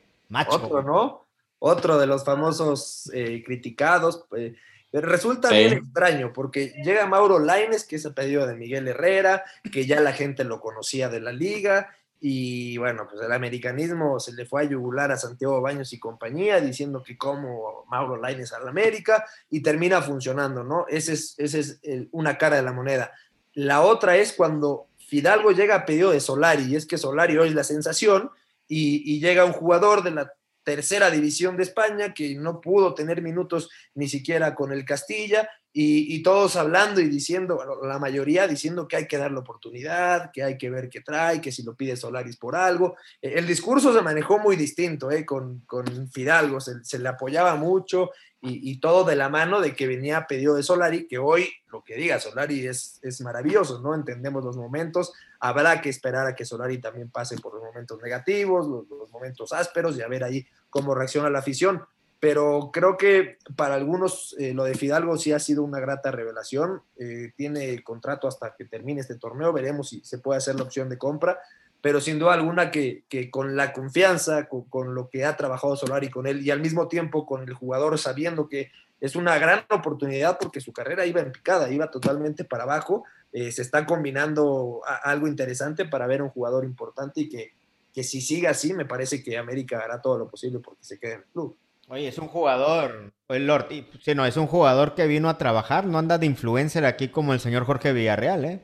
Otro, 0.48 0.82
¿no? 0.82 1.26
Otro 1.58 1.98
de 1.98 2.06
los 2.06 2.24
famosos 2.24 3.10
eh, 3.12 3.42
criticados. 3.44 4.24
Eh, 4.36 4.54
resulta 4.92 5.50
bien 5.50 5.74
extraño 5.74 6.32
porque 6.32 6.74
llega 6.82 7.06
Mauro 7.06 7.38
Laines, 7.38 7.84
que 7.84 7.96
es 7.96 8.04
el 8.04 8.14
pedido 8.14 8.46
de 8.46 8.54
Miguel 8.54 8.88
Herrera, 8.88 9.44
que 9.72 9.86
ya 9.86 10.00
la 10.00 10.12
gente 10.12 10.44
lo 10.44 10.60
conocía 10.60 11.08
de 11.08 11.20
la 11.20 11.32
liga, 11.32 11.90
y 12.20 12.76
bueno, 12.78 13.06
pues 13.08 13.22
el 13.24 13.30
americanismo 13.30 14.18
se 14.18 14.32
le 14.32 14.44
fue 14.44 14.62
a 14.62 14.64
yugular 14.64 15.12
a 15.12 15.16
Santiago 15.16 15.60
Baños 15.60 15.92
y 15.92 16.00
compañía, 16.00 16.60
diciendo 16.60 17.02
que 17.02 17.16
como 17.16 17.84
Mauro 17.88 18.16
Laines 18.16 18.52
a 18.52 18.60
la 18.60 18.70
América, 18.70 19.24
y 19.50 19.62
termina 19.62 20.02
funcionando, 20.02 20.64
¿no? 20.64 20.86
Esa 20.88 21.12
es, 21.12 21.34
ese 21.38 21.60
es 21.60 21.80
una 22.10 22.36
cara 22.36 22.56
de 22.56 22.62
la 22.62 22.72
moneda. 22.72 23.12
La 23.54 23.82
otra 23.82 24.16
es 24.16 24.32
cuando 24.32 24.88
Fidalgo 24.96 25.52
llega 25.52 25.76
a 25.76 25.86
pedido 25.86 26.10
de 26.10 26.20
Solari, 26.20 26.64
y 26.64 26.76
es 26.76 26.86
que 26.86 26.98
Solari 26.98 27.36
hoy 27.38 27.48
es 27.50 27.54
la 27.54 27.64
sensación, 27.64 28.30
y, 28.68 29.14
y 29.14 29.20
llega 29.20 29.44
un 29.44 29.52
jugador 29.52 30.02
de 30.02 30.10
la 30.12 30.32
tercera 30.62 31.10
división 31.10 31.56
de 31.56 31.62
España, 31.62 32.12
que 32.12 32.34
no 32.34 32.60
pudo 32.60 32.94
tener 32.94 33.22
minutos 33.22 33.70
ni 33.94 34.06
siquiera 34.06 34.54
con 34.54 34.70
el 34.70 34.84
Castilla, 34.84 35.48
y, 35.72 36.22
todos 36.22 36.56
hablando 36.56 37.00
y 37.00 37.08
diciendo, 37.08 37.60
la 37.82 37.98
mayoría 37.98 38.48
diciendo 38.48 38.88
que 38.88 38.96
hay 38.96 39.06
que 39.06 39.18
darle 39.18 39.38
oportunidad, 39.38 40.32
que 40.32 40.42
hay 40.42 40.58
que 40.58 40.70
ver 40.70 40.88
qué 40.88 41.02
trae, 41.02 41.40
que 41.40 41.52
si 41.52 41.62
lo 41.62 41.76
pide 41.76 41.96
Solaris 41.96 42.36
por 42.36 42.56
algo. 42.56 42.96
E, 43.20 43.38
el 43.38 43.46
discurso 43.46 43.92
se 43.92 44.02
manejó 44.02 44.38
muy 44.38 44.56
distinto 44.56 45.10
eh, 45.10 45.26
con, 45.26 45.60
con 45.66 46.10
Fidalgo, 46.10 46.60
se, 46.60 46.98
le 46.98 47.08
apoyaba 47.08 47.54
mucho 47.56 48.10
y, 48.40 48.80
todo 48.80 49.04
de 49.04 49.16
la 49.16 49.28
mano 49.28 49.60
de 49.60 49.74
que 49.74 49.86
venía 49.86 50.26
pedido 50.26 50.54
de 50.54 50.62
Solari, 50.62 51.06
que 51.06 51.18
hoy 51.18 51.48
lo 51.70 51.82
que 51.82 51.96
diga 51.96 52.20
Solari 52.20 52.66
es, 52.66 52.98
es 53.02 53.20
maravilloso, 53.20 53.80
¿no? 53.80 53.94
Entendemos 53.94 54.44
los 54.44 54.56
momentos, 54.56 55.12
habrá 55.40 55.80
que 55.80 55.90
esperar 55.90 56.26
a 56.26 56.34
que 56.34 56.44
Solari 56.44 56.78
también 56.78 57.10
pase 57.10 57.36
por 57.36 57.54
los 57.54 57.62
momentos 57.62 58.00
negativos, 58.00 58.66
los, 58.66 58.88
los 58.88 59.10
momentos 59.10 59.52
ásperos 59.52 59.98
y 59.98 60.02
a 60.02 60.08
ver 60.08 60.24
ahí 60.24 60.46
cómo 60.70 60.94
reacciona 60.94 61.30
la 61.30 61.40
afición 61.40 61.82
pero 62.20 62.70
creo 62.72 62.96
que 62.96 63.38
para 63.54 63.76
algunos 63.76 64.34
eh, 64.38 64.52
lo 64.52 64.64
de 64.64 64.74
Fidalgo 64.74 65.16
sí 65.16 65.32
ha 65.32 65.38
sido 65.38 65.62
una 65.62 65.78
grata 65.78 66.10
revelación. 66.10 66.82
Eh, 66.98 67.32
tiene 67.36 67.82
contrato 67.84 68.26
hasta 68.26 68.54
que 68.56 68.64
termine 68.64 69.00
este 69.00 69.16
torneo, 69.16 69.52
veremos 69.52 69.90
si 69.90 70.00
se 70.00 70.18
puede 70.18 70.38
hacer 70.38 70.56
la 70.56 70.64
opción 70.64 70.88
de 70.88 70.98
compra, 70.98 71.38
pero 71.80 72.00
sin 72.00 72.18
duda 72.18 72.34
alguna 72.34 72.72
que, 72.72 73.04
con 73.30 73.56
la 73.56 73.72
confianza, 73.72 74.48
con, 74.48 74.94
lo 74.96 75.08
que 75.08 75.24
ha 75.24 75.36
trabajado 75.36 75.76
Solari 75.76 76.10
con 76.10 76.26
él 76.26 76.44
y 76.44 76.50
al 76.50 76.60
mismo 76.60 76.88
tiempo 76.88 77.24
con 77.24 77.42
el 77.42 77.54
jugador 77.54 77.96
sabiendo 77.98 78.48
que 78.48 78.72
es 79.00 79.14
una 79.14 79.38
gran 79.38 79.64
oportunidad 79.70 80.38
porque 80.40 80.60
su 80.60 80.72
carrera 80.72 81.06
iba 81.06 81.20
en 81.20 81.30
picada, 81.30 81.70
iba 81.70 81.88
totalmente 81.88 82.44
para 82.44 82.64
abajo, 82.64 83.04
eh, 83.32 83.52
se 83.52 83.62
está 83.62 83.86
combinando 83.86 84.80
algo 85.04 85.28
interesante 85.28 85.84
para 85.84 86.08
ver 86.08 86.20
un 86.20 86.30
jugador 86.30 86.64
importante 86.64 87.20
y 87.20 87.28
que, 87.28 87.52
que 87.94 88.02
si 88.02 88.20
sigue 88.20 88.48
así, 88.48 88.74
me 88.74 88.86
parece 88.86 89.22
que 89.22 89.38
América 89.38 89.78
hará 89.78 90.02
todo 90.02 90.18
lo 90.18 90.28
posible 90.28 90.58
porque 90.58 90.82
se 90.82 90.98
quede 90.98 91.12
en 91.12 91.18
el 91.20 91.26
club. 91.26 91.56
Oye, 91.90 92.08
es 92.08 92.18
un 92.18 92.28
jugador, 92.28 93.14
el 93.28 93.46
Lord, 93.46 93.68
sí, 94.02 94.14
no, 94.14 94.26
es 94.26 94.36
un 94.36 94.46
jugador 94.46 94.94
que 94.94 95.06
vino 95.06 95.30
a 95.30 95.38
trabajar, 95.38 95.86
no 95.86 95.98
anda 95.98 96.18
de 96.18 96.26
influencer 96.26 96.84
aquí 96.84 97.08
como 97.08 97.32
el 97.32 97.40
señor 97.40 97.64
Jorge 97.64 97.94
Villarreal, 97.94 98.44
¿eh? 98.44 98.60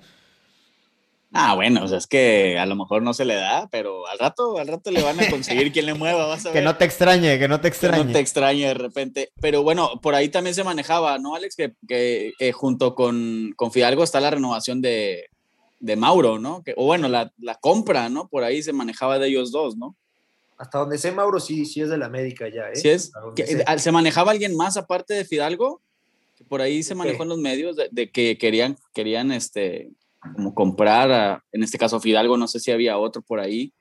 Ah, 1.33 1.55
bueno, 1.55 1.83
o 1.83 1.89
sea, 1.89 1.99
es 1.99 2.07
que 2.07 2.59
a 2.59 2.67
lo 2.67 2.77
mejor 2.77 3.03
no 3.03 3.15
se 3.15 3.25
le 3.25 3.35
da, 3.35 3.67
pero 3.73 4.07
al 4.07 4.19
rato, 4.19 4.59
al 4.59 4.69
rato 4.69 4.91
le 4.91 5.03
van 5.03 5.19
a 5.19 5.29
conseguir 5.31 5.73
quien 5.73 5.87
le 5.87 5.95
mueva, 5.95 6.27
vas 6.27 6.45
a 6.45 6.49
ver. 6.53 6.61
Que 6.61 6.65
no 6.65 6.77
te 6.77 6.85
extrañe, 6.85 7.39
que 7.39 7.49
no 7.49 7.61
te 7.61 7.69
extrañe. 7.69 7.99
Que 7.99 8.05
no 8.05 8.13
te 8.13 8.21
extrañe 8.21 8.69
de 8.69 8.75
repente. 8.75 9.33
Pero 9.41 9.63
bueno, 9.65 10.01
por 10.01 10.15
ahí 10.15 10.29
también 10.29 10.55
se 10.55 10.63
manejaba, 10.63 11.19
¿no, 11.19 11.35
Alex? 11.35 11.57
Que, 11.57 11.73
que 11.89 12.53
junto 12.53 12.95
con, 12.95 13.53
con, 13.57 13.73
Fidalgo 13.73 14.05
está 14.05 14.21
la 14.21 14.31
renovación 14.31 14.81
de, 14.81 15.31
de 15.81 15.97
Mauro, 15.97 16.39
¿no? 16.39 16.63
Que, 16.63 16.75
o 16.77 16.85
bueno, 16.85 17.09
la, 17.09 17.33
la 17.39 17.57
compra, 17.57 18.09
¿no? 18.09 18.29
Por 18.29 18.45
ahí 18.45 18.63
se 18.63 18.73
manejaba 18.73 19.19
de 19.19 19.27
ellos 19.27 19.51
dos, 19.51 19.77
¿no? 19.77 19.97
Hasta 20.57 20.79
donde 20.79 20.99
sé, 20.99 21.13
Mauro, 21.13 21.41
sí, 21.41 21.65
sí 21.67 21.81
es 21.81 21.89
de 21.89 21.99
la 21.99 22.07
América 22.07 22.49
ya. 22.49 22.69
¿eh? 22.71 22.77
¿Sí 22.77 22.89
es? 22.89 23.13
¿Se 23.79 23.93
manejaba 23.93 24.31
alguien 24.31 24.57
más 24.57 24.77
aparte 24.77 25.15
de 25.15 25.25
Fidalgo? 25.25 25.81
Por 26.49 26.61
ahí 26.61 26.83
se 26.83 26.95
manejó 26.95 27.23
en 27.23 27.31
los 27.31 27.39
medios 27.39 27.77
de, 27.77 28.11
que 28.11 28.39
querían, 28.39 28.77
querían 28.93 29.33
este, 29.33 29.91
como 30.35 30.55
comprar, 30.55 31.43
en 31.53 31.63
este 31.63 31.79
caso 31.79 32.01
Fidalgo, 32.01 32.37
no 32.37 32.49
sé 32.49 32.61
si 32.61 32.71
había 32.71 32.99
otro 32.99 33.23
por 33.23 33.41
ahí. 33.41 33.73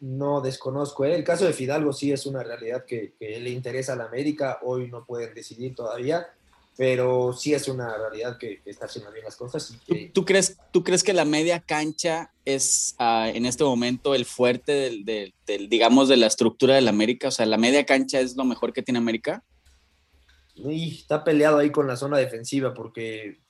No 0.00 0.40
desconozco. 0.40 1.04
¿eh? 1.04 1.14
El 1.14 1.24
caso 1.24 1.46
de 1.46 1.52
Fidalgo 1.52 1.92
sí 1.92 2.12
es 2.12 2.26
una 2.26 2.42
realidad 2.42 2.84
que, 2.84 3.14
que 3.18 3.40
le 3.40 3.50
interesa 3.50 3.94
a 3.94 3.96
la 3.96 4.04
América. 4.04 4.58
Hoy 4.62 4.90
no 4.90 5.06
pueden 5.06 5.34
decidir 5.34 5.74
todavía 5.74 6.26
pero 6.76 7.32
sí 7.32 7.54
es 7.54 7.68
una 7.68 7.96
realidad 7.96 8.36
que, 8.38 8.60
está 8.66 8.84
haciendo 8.84 9.10
bien 9.10 9.24
las 9.24 9.36
cosas. 9.36 9.78
¿Tú, 10.12 10.24
crees, 10.24 10.58
¿Tú 10.72 10.84
crees 10.84 11.02
que 11.02 11.14
la 11.14 11.24
media 11.24 11.60
cancha 11.60 12.32
es 12.44 12.94
ah, 12.98 13.30
en 13.32 13.46
este 13.46 13.64
momento 13.64 14.14
el 14.14 14.26
fuerte 14.26 14.72
del, 15.04 15.34
digamos, 15.68 16.08
de 16.08 16.18
la 16.18 16.26
estructura 16.26 16.74
del 16.74 16.88
América? 16.88 17.28
O 17.28 17.30
sea, 17.30 17.46
¿la 17.46 17.56
media 17.56 17.86
cancha 17.86 18.20
es 18.20 18.36
lo 18.36 18.44
mejor 18.44 18.74
que 18.74 18.82
tiene 18.82 18.98
América? 18.98 19.42
Y 20.54 21.00
está 21.00 21.24
peleado 21.24 21.58
ahí 21.58 21.70
con 21.70 21.86
la 21.86 21.96
zona 21.96 22.18
defensiva 22.18 22.74
porque 22.74 23.40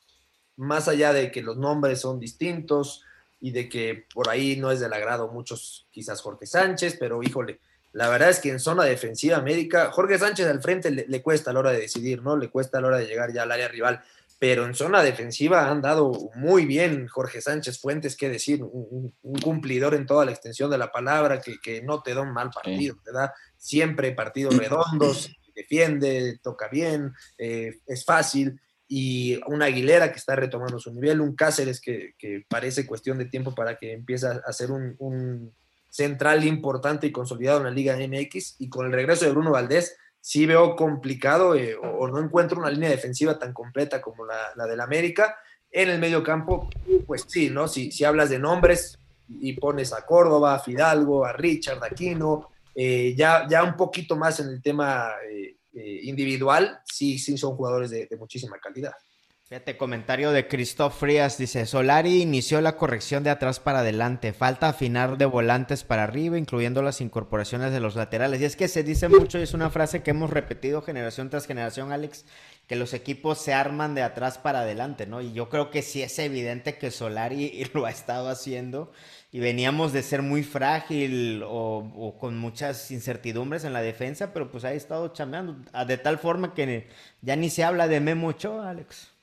más 0.56 0.86
allá 0.86 1.12
de 1.12 1.32
que 1.32 1.42
los 1.42 1.56
nombres 1.56 2.00
son 2.00 2.20
distintos 2.20 3.02
y 3.40 3.50
de 3.50 3.68
que 3.68 4.06
por 4.14 4.28
ahí 4.28 4.56
no 4.56 4.70
es 4.70 4.80
del 4.80 4.92
agrado 4.92 5.28
muchos, 5.28 5.86
quizás 5.90 6.20
Jorge 6.20 6.46
Sánchez, 6.46 6.96
pero 6.98 7.22
híjole, 7.22 7.60
la 7.96 8.10
verdad 8.10 8.28
es 8.28 8.40
que 8.40 8.50
en 8.50 8.60
zona 8.60 8.84
defensiva 8.84 9.40
médica, 9.40 9.90
Jorge 9.90 10.18
Sánchez 10.18 10.46
al 10.46 10.60
frente 10.60 10.90
le, 10.90 11.22
cuesta 11.22 11.50
a 11.50 11.54
la 11.54 11.60
hora 11.60 11.72
de 11.72 11.80
decidir, 11.80 12.20
¿no? 12.22 12.36
Le 12.36 12.50
cuesta 12.50 12.76
a 12.76 12.82
la 12.82 12.88
hora 12.88 12.98
de 12.98 13.06
llegar 13.06 13.32
ya 13.32 13.44
al 13.44 13.52
área 13.52 13.68
rival. 13.68 14.02
Pero 14.38 14.66
en 14.66 14.74
zona 14.74 15.02
defensiva 15.02 15.70
han 15.70 15.80
dado 15.80 16.12
muy 16.34 16.66
bien 16.66 17.08
Jorge 17.08 17.40
Sánchez 17.40 17.80
Fuentes, 17.80 18.14
qué 18.14 18.28
decir, 18.28 18.62
un, 18.62 19.14
cumplidor 19.42 19.94
en 19.94 20.04
toda 20.04 20.26
la 20.26 20.32
extensión 20.32 20.70
de 20.70 20.76
la 20.76 20.92
palabra, 20.92 21.40
que, 21.40 21.80
no 21.80 22.02
te 22.02 22.12
da 22.12 22.20
un 22.20 22.34
mal 22.34 22.50
partido, 22.50 22.98
te 23.02 23.12
da 23.12 23.32
siempre 23.56 24.12
partidos 24.12 24.58
redondos, 24.58 25.34
defiende, 25.54 26.38
toca 26.42 26.68
bien, 26.68 27.14
eh, 27.38 27.78
es 27.86 28.04
fácil 28.04 28.60
y 28.88 29.40
una 29.46 29.66
Aguilera 29.66 30.12
que 30.12 30.18
está 30.18 30.36
retomando 30.36 30.78
su 30.78 30.92
nivel, 30.92 31.22
un 31.22 31.34
Cáceres 31.34 31.80
que, 31.80 32.14
parece 32.46 32.86
cuestión 32.86 33.16
de 33.16 33.24
tiempo 33.24 33.54
para 33.54 33.78
que 33.78 33.92
empiece 33.92 34.26
a 34.26 34.42
hacer 34.46 34.70
un, 34.70 35.54
central 35.96 36.44
importante 36.44 37.06
y 37.06 37.12
consolidado 37.12 37.58
en 37.58 37.64
la 37.64 37.70
Liga 37.70 37.96
MX. 37.96 38.56
Y 38.58 38.68
con 38.68 38.84
el 38.84 38.92
regreso 38.92 39.24
de 39.24 39.30
Bruno 39.30 39.52
Valdés, 39.52 39.96
sí 40.20 40.44
veo 40.44 40.76
complicado 40.76 41.54
eh, 41.54 41.74
o, 41.74 42.06
no 42.08 42.20
encuentro 42.20 42.58
una 42.58 42.70
línea 42.70 42.90
defensiva 42.90 43.38
tan 43.38 43.54
completa 43.54 44.02
como 44.02 44.26
la, 44.26 44.36
la 44.56 44.66
del 44.66 44.80
América. 44.80 45.38
En 45.70 45.88
el 45.88 45.98
medio 45.98 46.22
campo, 46.22 46.68
pues 47.06 47.24
sí, 47.26 47.48
¿no? 47.48 47.66
Si, 47.66 47.90
si 47.90 48.04
hablas 48.04 48.28
de 48.28 48.38
nombres 48.38 48.98
y 49.28 49.54
pones 49.54 49.94
a 49.94 50.04
Córdoba, 50.04 50.54
a 50.54 50.58
Fidalgo, 50.58 51.24
a 51.24 51.32
Richard, 51.32 51.82
a 51.82 51.86
Aquino, 51.86 52.50
eh, 52.74 53.14
ya, 53.16 53.46
ya 53.48 53.64
un 53.64 53.74
poquito 53.74 54.16
más 54.16 54.38
en 54.40 54.48
el 54.48 54.60
tema 54.60 55.12
eh, 55.30 55.56
individual, 56.02 56.80
sí, 56.84 57.18
sí 57.18 57.38
son 57.38 57.56
jugadores 57.56 57.90
de 57.90 58.16
muchísima 58.18 58.58
calidad. 58.58 58.92
Fíjate, 59.48 59.76
comentario 59.76 60.32
de 60.32 60.48
Christoph 60.48 60.98
Frías, 60.98 61.38
dice, 61.38 61.66
Solari 61.66 62.20
inició 62.20 62.60
la 62.60 62.76
corrección 62.76 63.22
de 63.22 63.30
atrás 63.30 63.60
para 63.60 63.78
adelante, 63.78 64.32
falta 64.32 64.68
afinar 64.68 65.18
de 65.18 65.24
volantes 65.24 65.84
para 65.84 66.02
arriba, 66.02 66.36
incluyendo 66.36 66.82
las 66.82 67.00
incorporaciones 67.00 67.70
de 67.70 67.78
los 67.78 67.94
laterales. 67.94 68.40
Y 68.40 68.44
es 68.44 68.56
que 68.56 68.66
se 68.66 68.82
dice 68.82 69.08
mucho, 69.08 69.38
y 69.38 69.42
es 69.42 69.54
una 69.54 69.70
frase 69.70 70.02
que 70.02 70.10
hemos 70.10 70.30
repetido 70.30 70.82
generación 70.82 71.30
tras 71.30 71.46
generación, 71.46 71.92
Alex, 71.92 72.24
que 72.66 72.74
los 72.74 72.92
equipos 72.92 73.38
se 73.38 73.54
arman 73.54 73.94
de 73.94 74.02
atrás 74.02 74.36
para 74.36 74.62
adelante, 74.62 75.06
¿no? 75.06 75.20
Y 75.20 75.32
yo 75.32 75.48
creo 75.48 75.70
que 75.70 75.82
sí 75.82 76.02
es 76.02 76.18
evidente 76.18 76.76
que 76.76 76.90
Solari 76.90 77.70
lo 77.72 77.86
ha 77.86 77.90
estado 77.90 78.28
haciendo 78.28 78.90
y 79.30 79.38
veníamos 79.38 79.92
de 79.92 80.02
ser 80.02 80.22
muy 80.22 80.42
frágil 80.42 81.44
o, 81.46 82.16
con 82.18 82.36
muchas 82.36 82.90
incertidumbres 82.90 83.62
en 83.62 83.72
la 83.72 83.82
defensa, 83.82 84.32
pero 84.32 84.50
pues 84.50 84.64
ha 84.64 84.72
estado 84.72 85.12
chameando 85.12 85.56
de 85.86 85.98
tal 85.98 86.18
forma 86.18 86.52
que 86.52 86.88
ya 87.22 87.36
ni 87.36 87.48
se 87.48 87.62
habla 87.62 87.86
de 87.86 88.00
Memo 88.00 88.26
Ochoa, 88.26 88.70
Alex. 88.70 89.15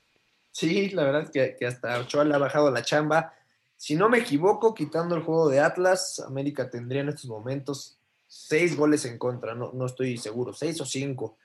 Sí, 0.54 0.90
la 0.90 1.02
verdad 1.02 1.22
es 1.22 1.56
que, 1.58 1.66
hasta 1.66 1.98
Ochoa 1.98 2.24
le 2.24 2.32
ha 2.32 2.38
bajado 2.38 2.70
la 2.70 2.84
chamba. 2.84 3.34
Si 3.76 3.96
no 3.96 4.08
me 4.08 4.18
equivoco, 4.18 4.72
quitando 4.72 5.16
el 5.16 5.22
juego 5.24 5.48
de 5.48 5.58
Atlas, 5.58 6.20
América 6.20 6.70
tendría 6.70 7.00
en 7.00 7.08
estos 7.08 7.26
momentos 7.26 7.98
seis 8.28 8.76
goles 8.76 9.04
en 9.04 9.18
contra, 9.18 9.56
no, 9.56 9.72
no 9.74 9.86
estoy 9.86 10.16
seguro, 10.16 10.52
seis 10.52 10.80
o 10.80 10.86
cinco. 10.86 11.38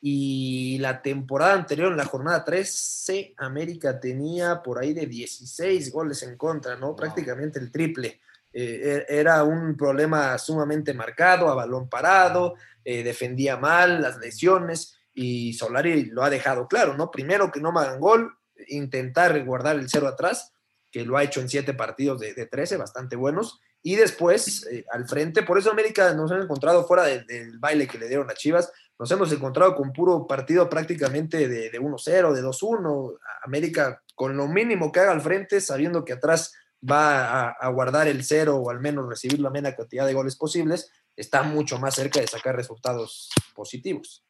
Y 0.00 0.78
la 0.78 1.02
temporada 1.02 1.54
anterior, 1.54 1.90
en 1.90 1.96
la 1.96 2.04
jornada 2.04 2.44
13, 2.44 3.34
América 3.38 3.98
tenía 3.98 4.62
por 4.62 4.78
ahí 4.78 4.94
de 4.94 5.06
16 5.06 5.90
goles 5.90 6.22
en 6.22 6.36
contra, 6.36 6.76
¿no? 6.76 6.94
Prácticamente 6.94 7.58
el 7.58 7.72
triple. 7.72 8.20
Eh, 8.52 9.04
e, 9.08 9.18
era 9.18 9.42
un 9.42 9.76
problema 9.76 10.38
sumamente 10.38 10.94
marcado, 10.94 11.48
a 11.48 11.56
balón 11.56 11.88
parado, 11.88 12.54
eh, 12.84 13.02
defendía 13.02 13.56
mal, 13.56 14.00
las 14.00 14.18
lesiones, 14.18 14.96
y 15.12 15.54
Solari 15.54 16.04
lo 16.04 16.22
ha 16.22 16.30
dejado 16.30 16.68
claro, 16.68 16.96
¿no? 16.96 17.10
Primero 17.10 17.50
que 17.50 17.60
no 17.60 17.72
me 17.72 17.80
hagan 17.80 17.98
gol, 17.98 18.36
intentar 18.68 19.44
guardar 19.44 19.76
el 19.76 19.88
cero 19.88 20.08
atrás, 20.08 20.52
que 20.90 21.04
lo 21.04 21.16
ha 21.16 21.24
hecho 21.24 21.40
en 21.40 21.48
siete 21.48 21.74
partidos 21.74 22.20
de, 22.20 22.34
de 22.34 22.46
13, 22.46 22.76
bastante 22.76 23.16
buenos, 23.16 23.60
y 23.82 23.96
después 23.96 24.66
eh, 24.70 24.84
al 24.90 25.06
frente, 25.06 25.42
por 25.42 25.58
eso 25.58 25.70
América 25.70 26.14
nos 26.14 26.30
hemos 26.30 26.44
encontrado 26.44 26.86
fuera 26.86 27.04
del 27.04 27.58
baile 27.58 27.86
que 27.86 27.98
le 27.98 28.08
dieron 28.08 28.30
a 28.30 28.34
Chivas, 28.34 28.72
nos 28.98 29.10
hemos 29.10 29.30
encontrado 29.30 29.74
con 29.74 29.92
puro 29.92 30.26
partido 30.26 30.70
prácticamente 30.70 31.48
de, 31.48 31.70
de 31.70 31.80
1-0, 31.80 32.32
de 32.32 32.42
2-1, 32.42 33.18
América 33.42 34.02
con 34.14 34.36
lo 34.36 34.48
mínimo 34.48 34.90
que 34.90 35.00
haga 35.00 35.12
al 35.12 35.20
frente, 35.20 35.60
sabiendo 35.60 36.04
que 36.04 36.14
atrás 36.14 36.54
va 36.90 37.50
a, 37.50 37.68
guardar 37.68 38.08
el 38.08 38.24
cero 38.24 38.56
o 38.56 38.70
al 38.70 38.80
menos 38.80 39.08
recibir 39.08 39.40
la 39.40 39.50
menos 39.50 39.74
cantidad 39.74 40.06
de 40.06 40.14
goles 40.14 40.36
posibles, 40.36 40.90
está 41.16 41.42
mucho 41.42 41.78
más 41.78 41.94
cerca 41.94 42.20
de 42.20 42.26
sacar 42.26 42.56
resultados 42.56 43.30
positivos. 43.54 44.24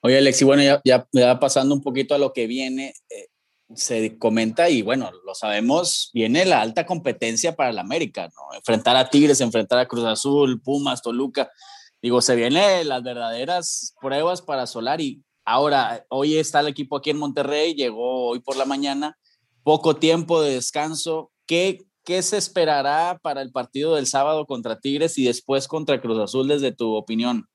Oye, 0.00 0.18
Alexi, 0.18 0.44
bueno, 0.44 0.62
ya, 0.62 0.80
ya, 0.84 1.06
va 1.26 1.38
pasando 1.38 1.74
un 1.74 1.82
poquito 1.82 2.14
a 2.14 2.18
lo 2.18 2.32
que 2.32 2.46
viene. 2.46 2.94
Eh, 3.08 3.28
se 3.74 4.18
comenta 4.18 4.68
y 4.68 4.82
bueno, 4.82 5.10
lo 5.24 5.34
sabemos, 5.34 6.10
viene 6.12 6.44
la 6.44 6.60
alta 6.60 6.86
competencia 6.86 7.56
para 7.56 7.70
el 7.70 7.78
América, 7.78 8.28
¿no? 8.28 8.56
Enfrentar 8.56 8.96
a 8.96 9.08
Tigres, 9.08 9.40
enfrentar 9.40 9.78
a 9.78 9.86
Cruz 9.86 10.04
Azul, 10.04 10.60
Pumas, 10.60 11.02
Toluca. 11.02 11.50
Digo, 12.02 12.20
se 12.20 12.36
vienen 12.36 12.88
las 12.88 13.02
verdaderas 13.02 13.94
pruebas 14.00 14.42
para 14.42 14.66
Solari. 14.66 15.22
Ahora, 15.44 16.04
hoy 16.08 16.36
está 16.36 16.60
el 16.60 16.68
equipo 16.68 16.96
aquí 16.96 17.10
en 17.10 17.18
Monterrey, 17.18 17.74
llegó 17.74 18.28
hoy 18.28 18.40
por 18.40 18.56
la 18.56 18.64
mañana, 18.64 19.18
poco 19.62 19.96
tiempo 19.96 20.42
de 20.42 20.54
descanso. 20.54 21.32
¿Qué, 21.46 21.86
¿qué 22.04 22.22
se 22.22 22.36
esperará 22.36 23.18
para 23.22 23.42
el 23.42 23.52
partido 23.52 23.94
del 23.94 24.06
sábado 24.06 24.46
contra 24.46 24.80
Tigres 24.80 25.18
y 25.18 25.24
después 25.24 25.68
contra 25.68 26.00
Cruz 26.00 26.18
Azul 26.18 26.48
desde 26.48 26.72
tu 26.72 26.94
opinión? 26.94 27.48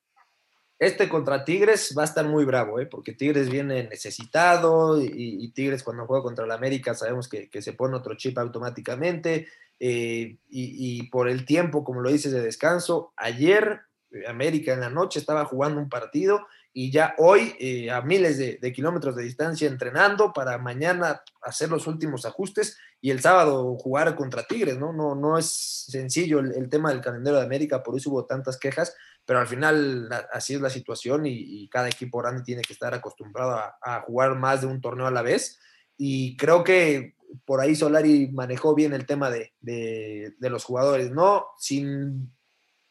Este 0.79 1.09
contra 1.09 1.43
Tigres 1.43 1.93
va 1.97 2.03
a 2.03 2.05
estar 2.05 2.25
muy 2.25 2.45
bravo, 2.45 2.79
¿eh? 2.79 2.85
porque 2.85 3.11
Tigres 3.11 3.49
viene 3.49 3.83
necesitado 3.83 5.01
y, 5.01 5.51
Tigres 5.51 5.83
cuando 5.83 6.07
juega 6.07 6.23
contra 6.23 6.45
el 6.45 6.51
América 6.51 6.95
sabemos 6.95 7.27
que, 7.27 7.61
se 7.61 7.73
pone 7.73 7.97
otro 7.97 8.15
chip 8.15 8.37
automáticamente 8.37 9.49
eh, 9.77 10.37
y, 10.49 11.03
por 11.09 11.27
el 11.27 11.45
tiempo, 11.45 11.83
como 11.83 11.99
lo 11.99 12.09
dices, 12.09 12.31
de 12.31 12.41
descanso. 12.41 13.11
Ayer 13.17 13.81
eh, 14.11 14.23
América 14.27 14.73
en 14.73 14.79
la 14.79 14.89
noche 14.89 15.19
estaba 15.19 15.43
jugando 15.43 15.81
un 15.81 15.89
partido 15.89 16.47
y 16.71 16.91
ya 16.91 17.15
hoy 17.17 17.55
eh, 17.59 17.91
a 17.91 18.01
miles 18.01 18.37
de, 18.37 18.71
kilómetros 18.71 19.15
de 19.15 19.23
distancia 19.23 19.67
entrenando 19.67 20.31
para 20.31 20.57
mañana 20.59 21.23
hacer 21.41 21.69
los 21.69 21.87
últimos 21.87 22.25
ajustes 22.25 22.77
y 23.01 23.11
el 23.11 23.19
sábado 23.21 23.75
jugar 23.77 24.15
contra 24.15 24.43
Tigres, 24.43 24.77
¿no? 24.77 24.93
No, 24.93 25.15
no 25.15 25.37
es 25.37 25.85
sencillo 25.89 26.39
el, 26.39 26.69
tema 26.69 26.91
del 26.91 27.01
calendario 27.01 27.39
de 27.39 27.45
América, 27.45 27.83
por 27.83 27.97
eso 27.97 28.11
hubo 28.11 28.25
tantas 28.25 28.57
quejas, 28.57 28.95
pero 29.29 29.41
al 29.41 29.47
final 29.47 30.09
así 30.33 30.55
es 30.55 30.61
la 30.61 30.71
situación 30.71 31.27
y, 31.27 31.69
cada 31.69 31.87
equipo 31.87 32.17
grande 32.17 32.41
tiene 32.41 32.63
que 32.63 32.73
estar 32.73 32.95
acostumbrado 32.95 33.61
a, 33.79 34.01
jugar 34.01 34.33
más 34.33 34.61
de 34.61 34.65
un 34.65 34.81
torneo 34.81 35.05
a 35.05 35.11
la 35.11 35.21
vez 35.21 35.59
y 35.99 36.35
creo 36.35 36.63
que 36.63 37.13
por 37.45 37.61
ahí 37.61 37.75
Solari 37.75 38.31
manejó 38.31 38.73
bien 38.73 38.91
el 38.91 39.05
tema 39.05 39.29
de, 39.29 39.53
de 39.61 40.49
los 40.49 40.63
jugadores, 40.63 41.11
¿no? 41.11 41.45
Sin 41.59 42.31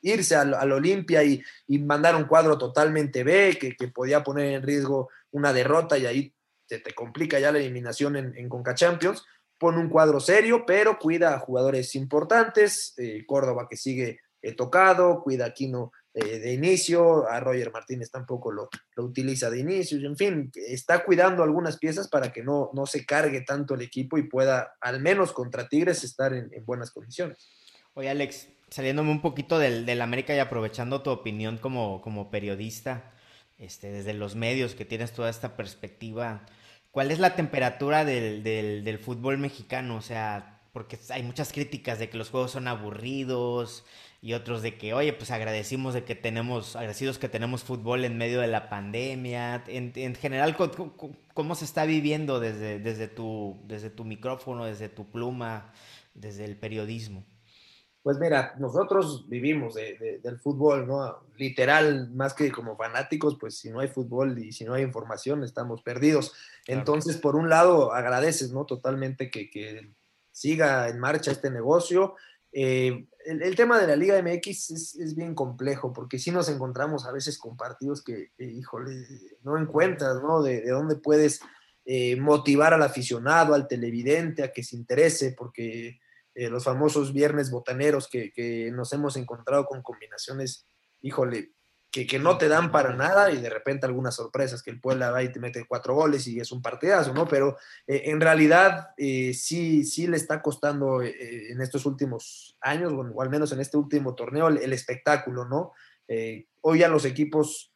irse 0.01 0.37
al, 0.37 0.71
Olimpia 0.71 1.25
y, 1.25 1.43
mandar 1.81 2.15
un 2.15 2.27
cuadro 2.27 2.57
totalmente 2.57 3.25
B, 3.25 3.59
que, 3.59 3.89
podía 3.89 4.23
poner 4.23 4.53
en 4.53 4.63
riesgo 4.63 5.09
una 5.33 5.53
derrota 5.53 5.99
y 5.99 6.07
ahí 6.07 6.33
se 6.69 6.79
te 6.79 6.95
complica 6.95 7.41
ya 7.41 7.51
la 7.51 7.59
eliminación 7.59 8.15
en, 8.15 8.37
en 8.37 8.49
Conca 8.49 8.77
Champions. 8.77 9.25
Pone 9.59 9.79
un 9.79 9.89
cuadro 9.89 10.21
serio, 10.21 10.63
pero 10.65 11.01
cuida 11.01 11.35
a 11.35 11.41
jugadores 11.41 11.97
importantes. 11.97 12.95
Eh, 12.97 13.25
Córdoba 13.27 13.67
que 13.69 13.77
sigue 13.77 14.21
eh, 14.41 14.55
tocado, 14.55 15.21
cuida 15.25 15.47
a 15.47 15.49
Aquino 15.49 15.91
de 16.21 16.53
inicio, 16.53 17.29
a 17.29 17.41
Roger 17.41 17.73
Martínez 17.73 18.11
tampoco 18.11 18.51
lo, 18.51 18.69
lo, 18.97 19.05
utiliza 19.05 19.51
de 19.51 19.61
inicio. 19.61 19.99
En 19.99 20.17
fin, 20.17 20.51
está 20.55 21.05
cuidando 21.05 21.43
algunas 21.43 21.79
piezas 21.79 22.09
para 22.09 22.33
que 22.33 22.43
no, 22.43 22.71
no 22.75 22.87
se 22.87 23.05
cargue 23.05 23.43
tanto 23.43 23.75
el 23.75 23.83
equipo 23.83 24.19
y 24.19 24.29
pueda, 24.29 24.77
al 24.81 25.01
menos 25.01 25.33
contra 25.33 25.69
Tigres, 25.69 26.05
estar 26.05 26.33
en, 26.33 26.53
en 26.53 26.65
buenas 26.65 26.91
condiciones. 26.91 27.49
Oye, 27.95 28.11
Alex, 28.11 28.49
saliéndome 28.71 29.11
un 29.11 29.23
poquito 29.23 29.59
del, 29.59 29.87
del, 29.87 30.01
América 30.01 30.35
y 30.35 30.39
aprovechando 30.39 31.03
tu 31.03 31.11
opinión 31.11 31.59
como, 31.59 32.01
como 32.01 32.31
periodista, 32.31 33.13
este, 33.59 33.91
desde 33.91 34.15
los 34.15 34.35
medios 34.35 34.75
que 34.75 34.85
tienes 34.85 35.13
toda 35.13 35.31
esta 35.31 35.57
perspectiva, 35.57 36.47
¿cuál 36.91 37.11
es 37.11 37.19
la 37.19 37.35
temperatura 37.35 38.05
del, 38.05 38.43
del, 38.43 38.85
del, 38.85 38.99
fútbol 38.99 39.39
mexicano? 39.39 39.97
O 39.97 40.03
sea, 40.03 40.61
porque 40.73 40.99
hay 41.11 41.23
muchas 41.23 41.53
críticas 41.53 41.99
de 41.99 42.09
que 42.09 42.19
los 42.19 42.31
juegos 42.31 42.53
son 42.53 42.69
aburridos 42.69 43.85
y 44.21 44.33
otros 44.33 44.63
de 44.63 44.77
que, 44.77 44.95
oye, 44.95 45.13
pues 45.13 45.31
agradecimos 45.31 45.95
de 45.95 46.05
que 46.05 46.15
tenemos, 46.15 46.75
agradecidos 46.75 47.19
que 47.19 47.29
tenemos 47.29 47.63
fútbol 47.63 48.05
en 48.05 48.19
medio 48.19 48.41
de 48.41 48.49
la 48.49 48.69
pandemia. 48.69 49.65
En, 49.69 49.93
en 49.95 50.15
general, 50.15 50.57
¿cómo, 50.57 51.17
¿cómo, 51.35 51.55
se 51.55 51.65
está 51.65 51.85
viviendo 51.85 52.41
desde, 52.41 52.81
desde, 52.81 53.09
tu, 53.09 53.61
desde 53.67 53.91
tu 53.91 54.05
micrófono, 54.05 54.65
desde 54.65 54.89
tu 54.89 55.11
pluma, 55.11 55.73
desde 56.15 56.45
el 56.45 56.57
periodismo? 56.57 57.25
Pues 58.09 58.19
mira, 58.19 58.55
nosotros 58.59 59.29
vivimos 59.29 59.75
del 59.75 60.39
fútbol, 60.39 60.87
¿no? 60.87 61.27
Literal, 61.37 62.11
más 62.11 62.33
que 62.33 62.51
como 62.51 62.75
fanáticos, 62.75 63.37
pues 63.39 63.59
si 63.59 63.71
no 63.71 63.81
hay 63.81 63.89
fútbol 63.89 64.39
y 64.39 64.53
si 64.53 64.65
no 64.65 64.75
hay 64.75 64.83
información, 64.83 65.45
estamos 65.45 65.83
perdidos. 65.83 66.33
Entonces, 66.67 67.19
por 67.19 67.37
un 67.37 67.51
lado, 67.51 67.93
agradeces, 67.93 68.51
¿no? 68.51 68.65
Totalmente 68.65 69.31
que, 69.31 69.93
siga 70.33 70.89
en 70.89 71.01
marcha 71.01 71.33
este 71.33 71.51
negocio. 71.51 72.15
Eh, 72.53 73.07
el, 73.27 73.57
tema 73.57 73.79
de 73.79 73.87
la 73.87 73.97
Liga 73.97 74.21
MX 74.23 74.71
es, 74.71 75.15
bien 75.15 75.35
complejo, 75.35 75.93
porque 75.93 76.19
si 76.19 76.31
nos 76.31 76.49
encontramos 76.49 77.07
a 77.07 77.13
veces 77.13 77.39
con 77.39 77.57
partidos 77.57 78.03
que, 78.03 78.33
híjole, 78.39 79.07
no 79.43 79.59
encuentras, 79.59 80.23
¿no? 80.23 80.43
De, 80.43 80.67
dónde 80.67 80.97
puedes 80.97 81.41
eh, 81.85 82.17
motivar 82.17 82.73
al 82.73 82.83
aficionado, 82.83 83.55
al 83.55 83.69
televidente, 83.69 84.43
a 84.43 84.53
que 84.53 84.63
se 84.63 84.77
interese, 84.77 85.35
porque 85.37 86.01
eh, 86.35 86.49
los 86.49 86.65
famosos 86.65 87.13
viernes 87.13 87.51
botaneros 87.51 88.09
que, 88.09 88.71
nos 88.73 88.93
hemos 88.93 89.17
encontrado 89.17 89.67
con 89.67 89.83
combinaciones, 89.83 90.67
híjole, 91.03 91.53
que, 91.91 92.07
que, 92.07 92.19
no 92.19 92.37
te 92.39 92.49
dan 92.49 92.71
para 92.71 92.95
nada 92.95 93.31
y 93.31 93.39
de 93.39 93.51
repente 93.51 93.87
algunas 93.87 94.15
sorpresas, 94.15 94.63
que 94.63 94.71
el 94.71 94.81
Puebla 94.81 95.11
va 95.11 95.23
y 95.23 95.33
te 95.33 95.41
mete 95.41 95.67
cuatro 95.67 95.95
goles 95.95 96.27
y 96.27 96.39
es 96.39 96.53
un 96.53 96.61
partidazo, 96.61 97.15
¿no? 97.15 97.27
Pero 97.27 97.57
eh, 97.87 98.03
en 98.07 98.21
realidad 98.21 98.91
eh, 98.97 99.33
sí, 99.35 99.85
sí 99.85 100.07
le 100.07 100.17
está 100.17 100.43
costando 100.43 101.03
en 101.03 101.61
estos 101.61 101.87
últimos 101.87 102.57
años, 102.61 102.93
o 102.93 103.23
al 103.23 103.31
menos 103.31 103.53
en 103.53 103.61
este 103.61 103.77
último 103.77 104.15
torneo, 104.15 104.49
el, 104.49 104.73
espectáculo, 104.73 105.45
¿no? 105.45 105.73
hoy 106.63 106.79
ya 106.79 106.89
los 106.89 107.05
equipos 107.05 107.71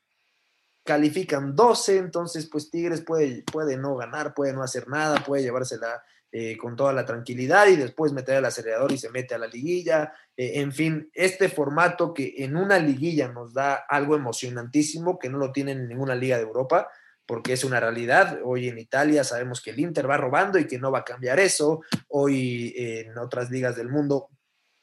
califican 0.85 1.55
12, 1.55 1.99
entonces 1.99 2.49
pues 2.51 2.71
Tigres 2.71 3.03
puede, 3.03 3.43
puede 3.43 3.77
no 3.77 3.97
ganar, 3.97 4.35
puede 4.35 4.53
no 4.53 4.63
hacer 4.63 4.89
nada, 4.89 5.23
puede 5.25 5.43
llevársela 5.43 6.03
eh, 6.35 6.57
con 6.57 6.77
toda 6.77 6.95
la 6.95 7.05
tranquilidad 7.05 7.67
y 7.67 7.77
después 7.77 8.11
meter 8.13 8.37
al 8.37 8.47
acelerador 8.47 8.91
y 8.91 8.97
se 8.97 9.11
mete 9.11 9.35
a 9.35 9.39
la 9.39 9.47
liguilla. 9.47 10.15
Eh, 10.35 10.61
en 10.61 10.73
fin, 10.73 11.11
este 11.13 11.51
formato 11.51 12.15
que 12.15 12.33
en 12.39 12.57
una 12.57 12.79
liguilla 12.79 13.29
nos 13.29 13.53
da 13.53 13.75
algo 13.75 14.17
emocionantísimo 14.17 15.19
que 15.19 15.29
no 15.29 15.37
lo 15.37 15.53
tienen 15.53 15.81
en 15.81 15.89
ninguna 15.89 16.15
liga 16.15 16.39
de 16.39 16.45
Europa, 16.45 16.89
porque 17.27 17.53
es 17.53 17.65
una 17.65 17.81
realidad. 17.81 18.41
Hoy 18.45 18.69
en 18.69 18.79
Italia 18.79 19.25
sabemos 19.25 19.61
que 19.61 19.73
el 19.73 19.81
Inter 19.81 20.09
va 20.09 20.17
robando 20.17 20.59
y 20.59 20.67
que 20.67 20.79
no 20.79 20.91
va 20.91 21.01
a 21.01 21.05
cambiar 21.05 21.39
eso. 21.39 21.83
Hoy 22.09 22.73
en 22.77 23.19
otras 23.19 23.51
ligas 23.51 23.77
del 23.77 23.91
mundo 23.91 24.31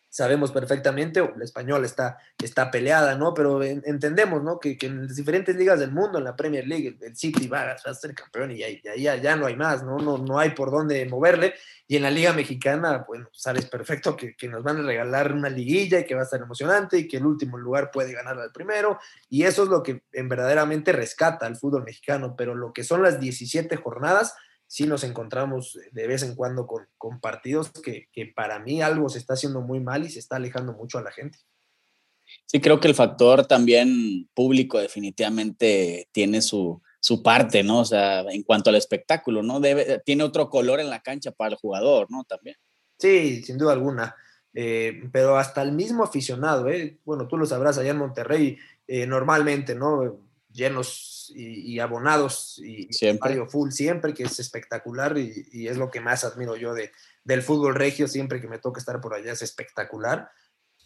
sabemos 0.09 0.51
perfectamente, 0.51 1.21
la 1.35 1.43
española 1.43 1.85
está, 1.85 2.17
está 2.43 2.71
peleada, 2.71 3.15
¿no? 3.15 3.33
Pero 3.33 3.63
entendemos, 3.63 4.43
¿no? 4.43 4.59
Que, 4.59 4.77
en 4.81 5.05
las 5.05 5.15
diferentes 5.15 5.55
ligas 5.55 5.79
del 5.79 5.91
mundo, 5.91 6.17
en 6.17 6.23
la 6.23 6.35
Premier 6.35 6.67
League, 6.67 6.97
el 6.99 7.15
City 7.15 7.47
va, 7.47 7.71
a 7.71 7.93
ser 7.93 8.15
campeón 8.15 8.51
y 8.51 8.63
ahí 8.63 8.81
ya, 8.83 9.15
ya, 9.15 9.35
no 9.35 9.45
hay 9.45 9.55
más, 9.55 9.83
¿no? 9.83 9.97
¿no? 9.97 10.17
No 10.17 10.39
hay 10.39 10.51
por 10.51 10.71
dónde 10.71 11.05
moverle. 11.05 11.53
Y 11.87 11.95
en 11.95 12.03
la 12.03 12.11
Liga 12.11 12.33
Mexicana, 12.33 13.05
bueno, 13.07 13.29
sabes 13.31 13.65
perfecto 13.65 14.15
que, 14.15 14.35
que, 14.35 14.47
nos 14.47 14.63
van 14.63 14.77
a 14.77 14.81
regalar 14.81 15.31
una 15.31 15.49
liguilla 15.49 15.99
y 15.99 16.05
que 16.05 16.15
va 16.15 16.21
a 16.21 16.23
estar 16.23 16.41
emocionante 16.41 16.97
y 16.97 17.07
que 17.07 17.17
el 17.17 17.25
último 17.25 17.57
lugar 17.57 17.91
puede 17.91 18.13
ganar 18.13 18.39
al 18.39 18.51
primero. 18.51 18.99
Y 19.29 19.43
eso 19.43 19.63
es 19.63 19.69
lo 19.69 19.83
que 19.83 20.03
en 20.13 20.29
verdaderamente 20.29 20.91
rescata 20.91 21.45
al 21.45 21.55
fútbol 21.55 21.83
mexicano. 21.83 22.35
Pero 22.35 22.55
lo 22.55 22.73
que 22.73 22.83
son 22.83 23.03
las 23.03 23.19
17 23.19 23.75
jornadas, 23.77 24.35
sí 24.69 24.85
nos 24.85 25.03
encontramos 25.03 25.79
de 25.91 26.07
vez 26.07 26.21
en 26.21 26.35
cuando 26.35 26.67
con, 26.67 27.19
partidos 27.19 27.71
que, 27.71 28.07
para 28.35 28.59
mí 28.59 28.83
algo 28.83 29.09
se 29.09 29.17
está 29.17 29.33
haciendo 29.33 29.61
muy 29.61 29.79
mal 29.79 30.05
y 30.05 30.09
se 30.09 30.19
está 30.19 30.35
alejando 30.35 30.73
mucho 30.73 30.99
a 30.99 31.01
la 31.01 31.11
gente. 31.11 31.39
Sí, 32.45 32.61
creo 32.61 32.79
que 32.79 32.87
el 32.87 32.93
factor 32.93 33.47
también 33.47 34.29
público 34.35 34.77
definitivamente 34.77 36.07
tiene 36.11 36.43
su, 36.43 36.81
parte, 37.23 37.63
¿no? 37.63 37.79
O 37.79 37.85
sea, 37.85 38.21
en 38.21 38.43
cuanto 38.43 38.69
al 38.69 38.75
espectáculo, 38.75 39.41
¿no? 39.41 39.59
Debe, 39.59 40.03
tiene 40.05 40.23
otro 40.23 40.51
color 40.51 40.79
en 40.79 40.91
la 40.91 41.01
cancha 41.01 41.31
para 41.31 41.53
el 41.53 41.57
jugador, 41.57 42.05
¿no? 42.11 42.23
También. 42.25 42.55
Sí, 42.99 43.41
sin 43.41 43.57
duda 43.57 43.73
alguna. 43.73 44.15
Eh, 44.53 45.01
pero 45.11 45.37
hasta 45.37 45.63
el 45.63 45.71
mismo 45.71 46.03
aficionado, 46.03 46.69
¿eh? 46.69 46.99
Bueno, 47.05 47.27
tú 47.27 47.37
lo 47.37 47.47
sabrás 47.47 47.79
allá 47.79 47.89
en 47.89 47.97
Monterrey, 47.97 48.57
eh, 48.87 49.07
normalmente, 49.07 49.73
¿no? 49.73 50.29
llenos 50.51 51.18
y, 51.35 51.79
abonados 51.79 52.59
y 52.63 52.91
siempre. 52.91 53.45
full 53.47 53.71
siempre, 53.71 54.13
que 54.13 54.23
es 54.23 54.39
espectacular 54.39 55.17
y, 55.17 55.67
es 55.67 55.77
lo 55.77 55.89
que 55.89 56.01
más 56.01 56.23
admiro 56.23 56.55
yo 56.55 56.73
de, 56.73 56.91
del 57.23 57.41
fútbol 57.41 57.75
regio, 57.75 58.07
siempre 58.07 58.41
que 58.41 58.47
me 58.47 58.59
toca 58.59 58.79
estar 58.79 58.99
por 59.01 59.13
allá 59.13 59.31
es 59.31 59.41
espectacular. 59.41 60.29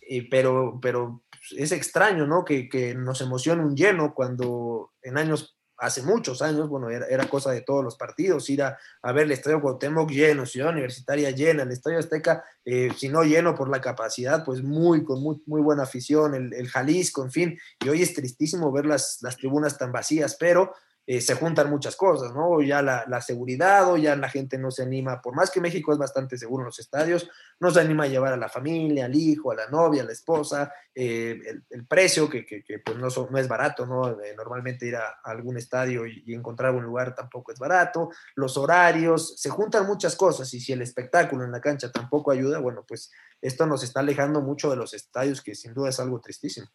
Y, 0.02 0.24
pero, 0.24 0.80
pero 0.82 1.24
es 1.56 1.72
extraño, 1.72 2.28
¿no? 2.28 2.44
Que, 2.44 2.68
que 2.68 2.94
nos 2.94 3.22
emociona 3.22 3.64
un 3.64 3.76
lleno 3.76 4.14
cuando 4.14 4.92
en 5.02 5.18
años 5.18 5.58
hace 5.84 6.02
muchos 6.02 6.42
años, 6.42 6.70
bueno, 6.70 6.90
era, 6.90 7.28
cosa 7.28 7.52
de 7.52 7.60
todos 7.60 7.84
los 7.84 7.98
partidos, 7.98 8.50
ir 8.50 8.64
a, 8.64 8.78
ver 9.04 9.24
el 9.24 9.34
Estadio 9.34 9.60
Cuauhtémoc 9.60 10.10
lleno, 10.10 10.46
Ciudad 10.46 10.72
Universitaria 10.72 11.32
llena, 11.32 11.64
el 11.64 11.72
Estadio 11.72 12.00
Azteca, 12.00 12.46
eh, 12.64 12.90
si 12.98 13.10
no 13.10 13.24
lleno 13.24 13.54
por 13.54 13.70
la 13.70 13.82
capacidad, 13.82 14.46
pues 14.46 14.64
muy, 14.64 15.04
con 15.04 15.22
muy, 15.22 15.42
muy 15.46 15.62
buena 15.62 15.84
afición, 15.84 16.36
el, 16.36 16.54
el, 16.54 16.70
Jalisco, 16.70 17.22
en 17.24 17.32
fin, 17.32 17.60
y 17.84 17.90
hoy 17.90 18.02
es 18.02 18.14
tristísimo 18.14 18.72
ver 18.72 18.86
las, 18.86 19.20
las 19.22 19.36
tribunas 19.36 19.78
tan 19.78 19.92
vacías, 19.92 20.38
pero 20.40 20.74
eh, 21.06 21.20
se 21.20 21.36
juntan 21.36 21.70
muchas 21.70 21.98
cosas, 21.98 22.34
¿no? 22.34 22.62
Ya 22.62 22.82
la, 22.82 23.22
seguridad, 23.22 23.92
o 23.92 23.98
ya 23.98 24.16
la 24.16 24.30
gente 24.30 24.58
no 24.58 24.72
se 24.72 24.84
anima, 24.84 25.22
por 25.22 25.36
más 25.36 25.52
que 25.52 25.60
México 25.60 25.92
es 25.92 25.98
bastante 25.98 26.38
seguro 26.38 26.64
en 26.64 26.68
los 26.68 26.80
estadios, 26.80 27.30
no 27.60 27.72
se 27.72 27.82
anima 27.82 28.06
a 28.06 28.08
llevar 28.08 28.32
a 28.32 28.38
la 28.38 28.48
familia, 28.48 29.06
al 29.06 29.16
hijo, 29.16 29.52
a 29.52 29.56
la 29.56 29.68
novia, 29.70 30.04
a 30.04 30.06
la 30.06 30.14
esposa, 30.14 30.72
eh, 30.96 31.38
el, 31.70 31.86
precio, 31.88 32.30
que, 32.30 32.46
pues 32.86 32.98
no, 32.98 33.38
es 33.38 33.48
barato, 33.50 33.86
¿no? 33.86 34.18
normalmente 34.38 34.88
ir 34.88 34.96
a, 34.96 35.20
algún 35.26 35.58
estadio 35.58 36.08
y, 36.08 36.34
encontrar 36.34 36.74
un 36.74 36.84
lugar 36.84 37.14
tampoco 37.14 37.52
es 37.52 37.60
barato, 37.60 38.10
los 38.36 38.58
horarios, 38.58 39.38
se 39.38 39.50
juntan 39.50 39.86
muchas 39.86 40.16
cosas 40.16 40.54
y 40.54 40.62
si 40.62 40.72
el 40.72 40.82
espectáculo 40.82 41.44
en 41.44 41.52
la 41.52 41.60
cancha 41.60 41.92
tampoco 41.92 42.32
ayuda, 42.32 42.60
bueno, 42.60 42.86
pues 42.88 43.12
esto 43.42 43.66
nos 43.66 43.84
está 43.84 44.00
alejando 44.00 44.42
mucho 44.42 44.70
de 44.70 44.78
los 44.78 44.94
estadios, 44.94 45.42
que 45.42 45.54
sin 45.54 45.74
duda 45.74 45.90
es 45.90 46.00
algo 46.00 46.22
tristísimo. 46.22 46.68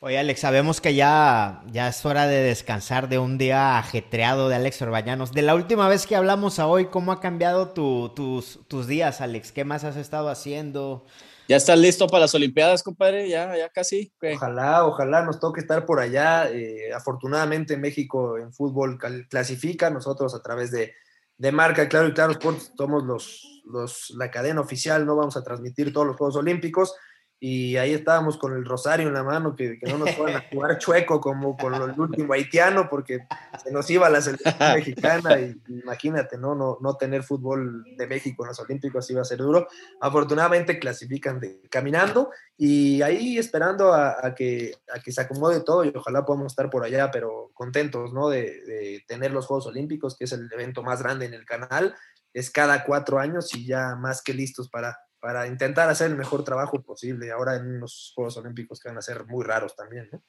Oye, 0.00 0.18
Alex, 0.18 0.40
sabemos 0.40 0.82
que 0.82 0.94
ya, 0.94 1.62
ya 1.72 1.88
es 1.88 2.04
hora 2.04 2.26
de 2.26 2.42
descansar 2.42 3.08
de 3.08 3.18
un 3.18 3.38
día 3.38 3.78
ajetreado 3.78 4.50
de 4.50 4.56
Alex 4.56 4.82
Orbañanos. 4.82 5.32
De 5.32 5.40
la 5.40 5.54
última 5.54 5.88
vez 5.88 6.06
que 6.06 6.14
hablamos 6.14 6.58
a 6.58 6.66
hoy, 6.66 6.86
¿cómo 6.86 7.12
ha 7.12 7.20
cambiado 7.20 7.70
tus, 7.70 8.60
tus 8.68 8.86
días, 8.86 9.22
Alex? 9.22 9.52
¿Qué 9.52 9.64
más 9.64 9.84
has 9.84 9.96
estado 9.96 10.28
haciendo? 10.28 11.06
¿Ya 11.48 11.56
estás 11.56 11.78
listo 11.78 12.08
para 12.08 12.22
las 12.22 12.34
Olimpiadas, 12.34 12.82
compadre? 12.82 13.26
Ya, 13.30 13.56
ya 13.56 13.70
casi. 13.70 14.12
Ojalá, 14.34 14.84
ojalá 14.84 15.24
nos 15.24 15.40
toque 15.40 15.60
estar 15.60 15.86
por 15.86 15.98
allá. 15.98 16.50
Eh, 16.50 16.92
afortunadamente 16.92 17.78
México 17.78 18.36
en 18.36 18.52
fútbol 18.52 18.98
clasifica, 19.30 19.88
nosotros 19.88 20.34
a 20.34 20.42
través 20.42 20.70
de, 20.72 20.92
de 21.38 21.52
marca, 21.52 21.88
claro 21.88 22.08
y 22.08 22.12
claro, 22.12 22.32
Sports, 22.32 22.72
somos 22.76 23.02
los, 23.04 23.62
los, 23.64 24.10
la 24.18 24.30
cadena 24.30 24.60
oficial, 24.60 25.06
no 25.06 25.16
vamos 25.16 25.38
a 25.38 25.42
transmitir 25.42 25.90
todos 25.90 26.06
los 26.06 26.16
Juegos 26.16 26.36
Olímpicos, 26.36 26.94
y 27.38 27.76
ahí 27.76 27.92
estábamos 27.92 28.38
con 28.38 28.54
el 28.54 28.64
rosario 28.64 29.08
en 29.08 29.14
la 29.14 29.22
mano, 29.22 29.54
que, 29.54 29.78
no 29.82 29.98
nos 29.98 30.14
fueran 30.14 30.36
a 30.36 30.48
jugar 30.50 30.78
chueco 30.78 31.20
como 31.20 31.56
con 31.56 31.74
el 31.74 32.00
último 32.00 32.32
haitiano, 32.32 32.88
porque 32.88 33.26
se 33.62 33.70
nos 33.70 33.88
iba 33.90 34.08
la 34.08 34.22
selección 34.22 34.54
mexicana, 34.74 35.38
y, 35.38 35.60
imagínate, 35.68 36.38
¿no? 36.38 36.54
¿no? 36.54 36.78
No 36.80 36.96
tener 36.96 37.22
fútbol 37.22 37.84
de 37.96 38.06
México 38.06 38.42
en 38.42 38.48
los 38.48 38.60
Olímpicos 38.60 39.10
iba 39.10 39.20
a 39.20 39.26
ser 39.26 39.38
duro. 39.38 39.68
Afortunadamente 40.00 40.78
clasifican 40.78 41.38
de, 41.38 41.60
caminando, 41.68 42.30
y 42.56 43.02
ahí 43.02 43.36
esperando 43.36 43.92
a, 43.92 44.34
que, 44.34 44.72
a 44.94 45.00
que 45.00 45.12
se 45.12 45.20
acomode 45.20 45.60
todo, 45.60 45.84
y 45.84 45.92
ojalá 45.94 46.24
podamos 46.24 46.52
estar 46.52 46.70
por 46.70 46.84
allá, 46.84 47.10
pero 47.10 47.50
contentos, 47.52 48.14
¿no? 48.14 48.30
De, 48.30 48.42
de 48.64 49.04
tener 49.06 49.32
los 49.32 49.46
Juegos 49.46 49.66
Olímpicos, 49.66 50.16
que 50.16 50.24
es 50.24 50.32
el 50.32 50.48
evento 50.50 50.82
más 50.82 51.02
grande 51.02 51.26
en 51.26 51.34
el 51.34 51.44
canal, 51.44 51.94
es 52.32 52.50
cada 52.50 52.84
cuatro 52.84 53.18
años 53.18 53.54
y 53.54 53.66
ya 53.66 53.94
más 53.94 54.22
que 54.22 54.34
listos 54.34 54.68
para 54.68 54.98
para 55.20 55.46
intentar 55.46 55.88
hacer 55.88 56.10
el 56.10 56.16
mejor 56.16 56.44
trabajo 56.44 56.82
posible 56.82 57.30
ahora 57.30 57.56
en 57.56 57.80
los 57.80 58.12
Juegos 58.14 58.36
Olímpicos 58.36 58.80
que 58.80 58.88
van 58.88 58.98
a 58.98 59.02
ser 59.02 59.26
muy 59.26 59.44
raros 59.44 59.74
también, 59.74 60.08
¿no? 60.12 60.22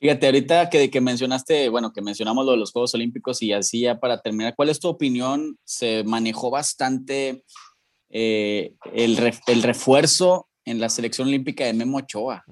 Fíjate, 0.00 0.26
ahorita 0.26 0.70
que, 0.70 0.90
que 0.90 1.00
mencionaste, 1.02 1.68
bueno, 1.68 1.92
que 1.92 2.00
mencionamos 2.00 2.46
lo 2.46 2.52
de 2.52 2.58
los 2.58 2.72
Juegos 2.72 2.94
Olímpicos 2.94 3.42
y 3.42 3.52
así 3.52 3.82
ya 3.82 4.00
para 4.00 4.22
terminar, 4.22 4.54
¿cuál 4.56 4.70
es 4.70 4.80
tu 4.80 4.88
opinión? 4.88 5.58
Se 5.64 6.04
manejó 6.04 6.50
bastante 6.50 7.44
eh, 8.08 8.72
el, 8.94 9.34
el, 9.46 9.62
refuerzo 9.62 10.48
en 10.64 10.80
la 10.80 10.88
selección 10.88 11.28
olímpica 11.28 11.64
de 11.64 11.74
Memo 11.74 11.98
Ochoa. 11.98 12.44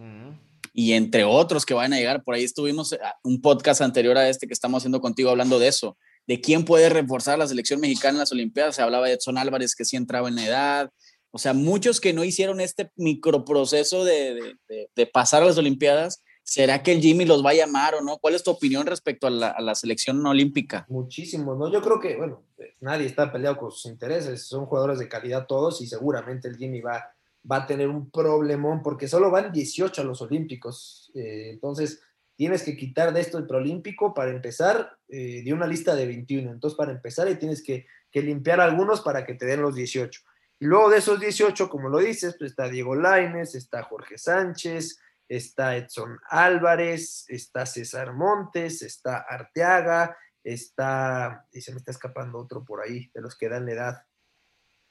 Y 0.74 0.92
entre 0.92 1.24
otros 1.24 1.64
que 1.64 1.74
van 1.74 1.92
a 1.92 1.96
llegar, 1.96 2.22
por 2.22 2.34
ahí 2.34 2.44
estuvimos 2.44 2.92
eh, 2.92 2.98
un 3.24 3.40
podcast 3.40 3.80
anterior 3.80 4.16
a 4.18 4.28
este 4.28 4.46
que 4.46 4.52
estamos 4.52 4.82
haciendo 4.82 5.00
contigo 5.00 5.30
hablando 5.30 5.58
de 5.58 5.68
eso, 5.68 5.96
de 6.26 6.40
quién 6.40 6.64
puede 6.64 6.90
reforzar 6.90 7.38
la 7.38 7.48
selección 7.48 7.80
mexicana 7.80 8.12
en 8.12 8.18
las 8.18 8.32
Olimpiadas. 8.32 8.76
Se 8.76 8.82
hablaba 8.82 9.06
de 9.06 9.14
Edson 9.14 9.38
Álvarez 9.38 9.74
que 9.74 9.86
sí 9.86 9.96
entraba 9.96 10.28
en 10.28 10.38
edad, 10.38 10.90
o 11.30 11.38
sea, 11.38 11.52
muchos 11.52 12.00
que 12.00 12.12
no 12.12 12.24
hicieron 12.24 12.60
este 12.60 12.90
microproceso 12.96 14.04
de, 14.04 14.56
de, 14.94 15.06
pasar 15.06 15.42
a 15.42 15.46
las 15.46 15.58
Olimpiadas, 15.58 16.22
¿será 16.42 16.82
que 16.82 16.92
el 16.92 17.02
Jimmy 17.02 17.26
los 17.26 17.44
va 17.44 17.50
a 17.50 17.54
llamar 17.54 17.94
o 17.94 18.00
no? 18.00 18.18
¿Cuál 18.18 18.34
es 18.34 18.42
tu 18.42 18.50
opinión 18.50 18.86
respecto 18.86 19.26
a 19.26 19.30
la, 19.30 19.74
selección 19.74 20.24
olímpica? 20.24 20.86
Muchísimo, 20.88 21.54
¿no? 21.54 21.70
Yo 21.70 21.82
creo 21.82 22.00
que, 22.00 22.16
bueno, 22.16 22.42
nadie 22.80 23.06
está 23.06 23.30
peleado 23.30 23.58
con 23.58 23.70
sus 23.70 23.90
intereses, 23.90 24.46
son 24.46 24.66
jugadores 24.66 24.98
de 24.98 25.08
calidad 25.08 25.46
todos 25.46 25.82
y 25.82 25.86
seguramente 25.86 26.48
el 26.48 26.56
Jimmy 26.56 26.80
va, 26.80 27.12
va 27.50 27.56
a 27.56 27.66
tener 27.66 27.88
un 27.88 28.10
problemón 28.10 28.82
porque 28.82 29.06
solo 29.06 29.30
van 29.30 29.52
18 29.52 30.00
a 30.00 30.04
los 30.04 30.22
Olímpicos. 30.22 31.10
Eh, 31.14 31.50
entonces, 31.50 32.00
tienes 32.36 32.62
que 32.62 32.76
quitar 32.76 33.12
de 33.12 33.20
esto 33.20 33.36
el 33.36 33.46
preolímpico 33.46 34.14
para 34.14 34.30
empezar 34.30 34.96
eh, 35.08 35.42
de 35.44 35.52
una 35.52 35.66
lista 35.66 35.94
de 35.94 36.06
21. 36.06 36.52
Entonces, 36.52 36.76
para 36.76 36.92
empezar, 36.92 37.28
y 37.28 37.34
tienes 37.34 37.62
que, 37.62 37.86
que 38.10 38.22
limpiar 38.22 38.60
algunos 38.60 39.02
para 39.02 39.26
que 39.26 39.34
te 39.34 39.44
den 39.44 39.60
los 39.60 39.74
18. 39.74 40.22
Y 40.60 40.66
luego 40.66 40.90
de 40.90 40.98
esos 40.98 41.20
18, 41.20 41.68
como 41.68 41.88
lo 41.88 41.98
dices, 41.98 42.36
pues 42.38 42.50
está 42.50 42.68
Diego 42.68 42.94
Laines, 42.94 43.54
está 43.54 43.82
Jorge 43.84 44.18
Sánchez, 44.18 44.98
está 45.28 45.76
Edson 45.76 46.18
Álvarez, 46.28 47.24
está 47.28 47.64
César 47.64 48.12
Montes, 48.12 48.82
está 48.82 49.18
Arteaga, 49.18 50.16
está, 50.42 51.46
y 51.52 51.60
se 51.60 51.72
me 51.72 51.78
está 51.78 51.92
escapando 51.92 52.38
otro 52.38 52.64
por 52.64 52.82
ahí, 52.82 53.10
de 53.14 53.20
los 53.20 53.36
que 53.36 53.48
dan 53.48 53.66
la 53.66 53.72
edad. 53.72 54.02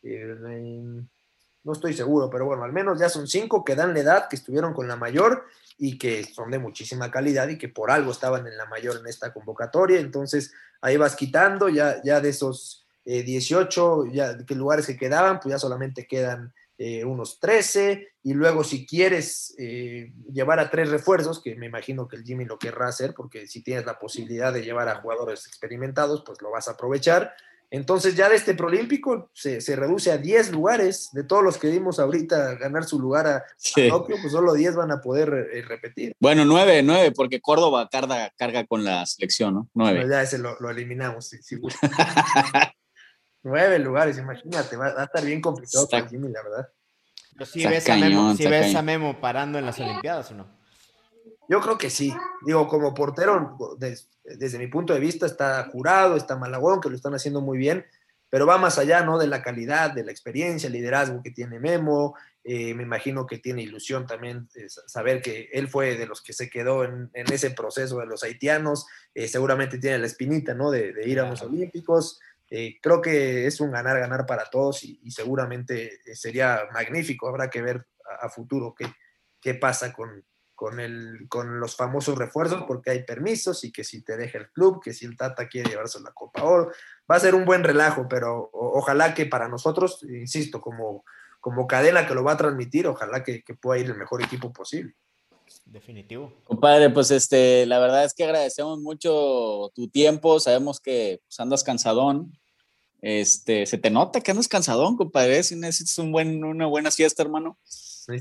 Eh, 0.03 0.35
no 1.67 1.73
estoy 1.73 1.93
seguro, 1.93 2.29
pero 2.29 2.45
bueno, 2.45 2.63
al 2.63 2.71
menos 2.71 2.97
ya 2.97 3.09
son 3.09 3.27
cinco 3.27 3.65
que 3.65 3.75
dan 3.75 3.93
la 3.93 3.99
edad, 3.99 4.29
que 4.29 4.37
estuvieron 4.37 4.73
con 4.73 4.87
la 4.87 4.95
mayor 4.95 5.47
y 5.77 5.97
que 5.97 6.23
son 6.23 6.49
de 6.49 6.59
muchísima 6.59 7.11
calidad 7.11 7.49
y 7.49 7.57
que 7.57 7.67
por 7.67 7.91
algo 7.91 8.11
estaban 8.11 8.47
en 8.47 8.55
la 8.55 8.67
mayor 8.67 8.95
en 8.97 9.07
esta 9.07 9.33
convocatoria. 9.33 9.99
Entonces 9.99 10.53
ahí 10.79 10.95
vas 10.95 11.17
quitando 11.17 11.67
ya, 11.67 12.01
ya 12.03 12.21
de 12.21 12.29
esos 12.29 12.86
18 13.07 14.05
eh, 14.05 14.09
ya, 14.13 14.37
que 14.45 14.55
lugares 14.55 14.85
que 14.85 14.97
quedaban, 14.97 15.39
pues 15.39 15.53
ya 15.53 15.59
solamente 15.59 16.05
quedan 16.05 16.53
eh, 16.77 17.05
unos 17.05 17.39
13, 17.39 18.07
y 18.23 18.33
luego 18.33 18.63
si 18.63 18.85
quieres 18.85 19.55
eh, 19.57 20.11
llevar 20.31 20.59
a 20.59 20.69
tres 20.69 20.89
refuerzos, 20.89 21.41
que 21.41 21.55
me 21.55 21.65
imagino 21.65 22.07
que 22.07 22.17
el 22.17 22.23
Jimmy 22.23 22.45
lo 22.45 22.59
querrá 22.59 22.89
hacer, 22.89 23.13
porque 23.15 23.47
si 23.47 23.63
tienes 23.63 23.85
la 23.85 23.97
posibilidad 23.97 24.53
de 24.53 24.61
llevar 24.61 24.89
a 24.89 25.01
jugadores 25.01 25.47
experimentados, 25.47 26.23
pues 26.25 26.41
lo 26.41 26.51
vas 26.51 26.67
a 26.67 26.71
aprovechar. 26.71 27.33
Entonces 27.69 28.15
ya 28.15 28.29
de 28.29 28.35
este 28.35 28.53
Prolímpico 28.53 29.29
se, 29.33 29.59
se 29.59 29.75
reduce 29.75 30.11
a 30.11 30.17
10 30.17 30.51
lugares, 30.51 31.09
de 31.13 31.23
todos 31.23 31.43
los 31.43 31.57
que 31.57 31.67
dimos 31.67 31.99
ahorita 31.99 32.55
ganar 32.55 32.83
su 32.85 32.99
lugar 32.99 33.27
a, 33.27 33.43
Tokio, 33.89 34.17
pues 34.21 34.31
solo 34.31 34.53
10 34.53 34.75
van 34.75 34.91
a 34.91 35.01
poder 35.01 35.29
repetir. 35.67 36.13
Bueno, 36.19 36.45
9, 36.45 36.83
9, 36.83 37.11
porque 37.13 37.41
Córdoba 37.41 37.89
carga, 37.91 38.31
carga 38.37 38.65
con 38.65 38.83
la 38.83 39.05
selección, 39.05 39.53
¿no? 39.53 39.69
9. 39.73 40.05
ya 40.09 40.21
ese 40.21 40.37
lo, 40.37 40.57
eliminamos, 40.69 41.27
sí, 41.27 41.37
sí. 41.41 41.57
Nueve 43.43 43.79
lugares, 43.79 44.17
imagínate, 44.17 44.75
va, 44.75 44.87
a 44.87 45.03
estar 45.05 45.23
bien 45.23 45.41
complicado 45.41 45.87
para 45.87 46.07
Jimmy, 46.07 46.29
la 46.29 46.43
verdad. 46.43 46.69
si 47.45 47.65
ves, 47.65 47.89
a, 47.89 47.95
Memo, 47.95 48.35
ves 48.35 48.75
a 48.75 48.81
Memo 48.81 49.21
parando 49.21 49.57
en 49.57 49.65
las 49.65 49.79
Olimpiadas 49.79 50.31
o 50.31 50.35
no? 50.35 50.57
Yo 51.49 51.61
creo 51.61 51.77
que 51.77 51.89
sí. 51.89 52.13
Digo, 52.45 52.67
como 52.67 52.93
portero, 52.93 53.57
desde 54.23 54.57
mi 54.57 54.67
punto 54.67 54.93
de 54.93 54.99
vista, 54.99 55.25
está 55.25 55.63
jurado, 55.71 56.17
está 56.17 56.35
Malagón, 56.35 56.81
que 56.81 56.89
lo 56.89 56.95
están 56.95 57.13
haciendo 57.15 57.41
muy 57.41 57.57
bien, 57.57 57.85
pero 58.29 58.45
va 58.45 58.57
más 58.57 58.77
allá, 58.77 59.03
¿no? 59.03 59.17
De 59.17 59.27
la 59.27 59.41
calidad, 59.41 59.91
de 59.91 60.03
la 60.03 60.11
experiencia, 60.11 60.67
el 60.67 60.73
liderazgo 60.73 61.23
que 61.23 61.31
tiene 61.31 61.59
Memo. 61.59 62.15
Eh, 62.43 62.73
me 62.73 62.83
imagino 62.83 63.25
que 63.25 63.39
tiene 63.39 63.61
ilusión 63.61 64.05
también 64.05 64.49
eh, 64.55 64.67
saber 64.69 65.21
que 65.21 65.49
él 65.53 65.67
fue 65.67 65.97
de 65.97 66.05
los 66.05 66.21
que 66.21 66.33
se 66.33 66.49
quedó 66.49 66.83
en, 66.83 67.09
ese 67.13 67.51
proceso 67.51 67.99
de 67.99 68.05
los 68.05 68.23
haitianos. 68.23 68.85
Eh, 69.13 69.27
seguramente 69.27 69.77
tiene 69.77 69.99
la 69.99 70.07
espinita, 70.07 70.53
¿no? 70.53 70.71
De, 70.71 70.91
de 70.93 71.07
ir 71.07 71.19
a 71.19 71.29
los 71.29 71.41
Olímpicos. 71.41 72.19
Eh, 72.49 72.77
creo 72.81 73.01
que 73.01 73.45
es 73.45 73.59
un 73.59 73.71
ganar-ganar 73.71 74.25
para 74.25 74.45
todos 74.45 74.83
y, 74.83 75.11
seguramente 75.11 75.99
eh, 76.05 76.15
sería 76.15 76.61
magnífico. 76.73 77.27
Habrá 77.27 77.49
que 77.49 77.61
ver 77.61 77.85
a, 78.21 78.29
futuro 78.29 78.73
qué, 78.77 78.85
qué 79.41 79.53
pasa 79.53 79.91
con, 79.91 80.25
con, 80.55 80.79
el, 80.79 81.27
con 81.29 81.59
los 81.59 81.75
famosos 81.75 82.17
refuerzos, 82.17 82.63
porque 82.67 82.91
hay 82.91 83.03
permisos 83.03 83.63
y 83.63 83.71
que 83.71 83.83
si 83.83 84.01
te 84.01 84.15
deja 84.15 84.37
el 84.37 84.49
club, 84.51 84.81
que 84.81 84.93
si 84.93 85.05
el 85.05 85.17
Tata 85.17 85.47
quiere 85.47 85.69
llevarse 85.69 85.99
la 85.99 86.13
Copa 86.13 86.43
Oro, 86.43 86.71
va 87.09 87.15
a 87.15 87.19
ser 87.19 87.35
un 87.35 87.45
buen 87.45 87.63
relajo, 87.63 88.07
pero 88.07 88.49
ojalá 88.53 89.13
que 89.13 89.25
para 89.25 89.49
nosotros, 89.49 90.03
insisto, 90.03 90.61
como, 90.61 91.03
como 91.41 91.67
cadena 91.67 92.07
que 92.07 92.15
lo 92.15 92.23
va 92.23 92.33
a 92.33 92.37
transmitir, 92.37 92.87
ojalá 92.87 93.23
que, 93.23 93.43
que 93.43 93.55
pueda 93.55 93.79
ir 93.79 93.87
el 93.87 93.97
mejor 93.97 94.23
equipo 94.23 94.53
posible. 94.53 94.95
Definitivo. 95.65 96.33
Compadre, 96.43 96.89
pues 96.89 97.11
este, 97.11 97.65
la 97.65 97.79
verdad 97.79 98.05
es 98.05 98.13
que 98.13 98.23
agradecemos 98.23 98.79
mucho 98.79 99.71
tu 99.75 99.87
tiempo. 99.87 100.39
Sabemos 100.39 100.79
que 100.79 101.21
pues, 101.27 101.39
andas 101.39 101.63
cansadón. 101.63 102.37
Este, 103.01 103.65
se 103.65 103.77
te 103.77 103.89
nota 103.89 104.21
que 104.21 104.31
andas 104.31 104.47
cansadón, 104.47 104.97
compadre. 104.97 105.43
Si 105.43 105.55
necesitas 105.55 105.97
un 105.99 106.11
buen, 106.11 106.43
una 106.43 106.65
buena 106.65 106.91
siesta, 106.91 107.23
hermano. 107.23 107.57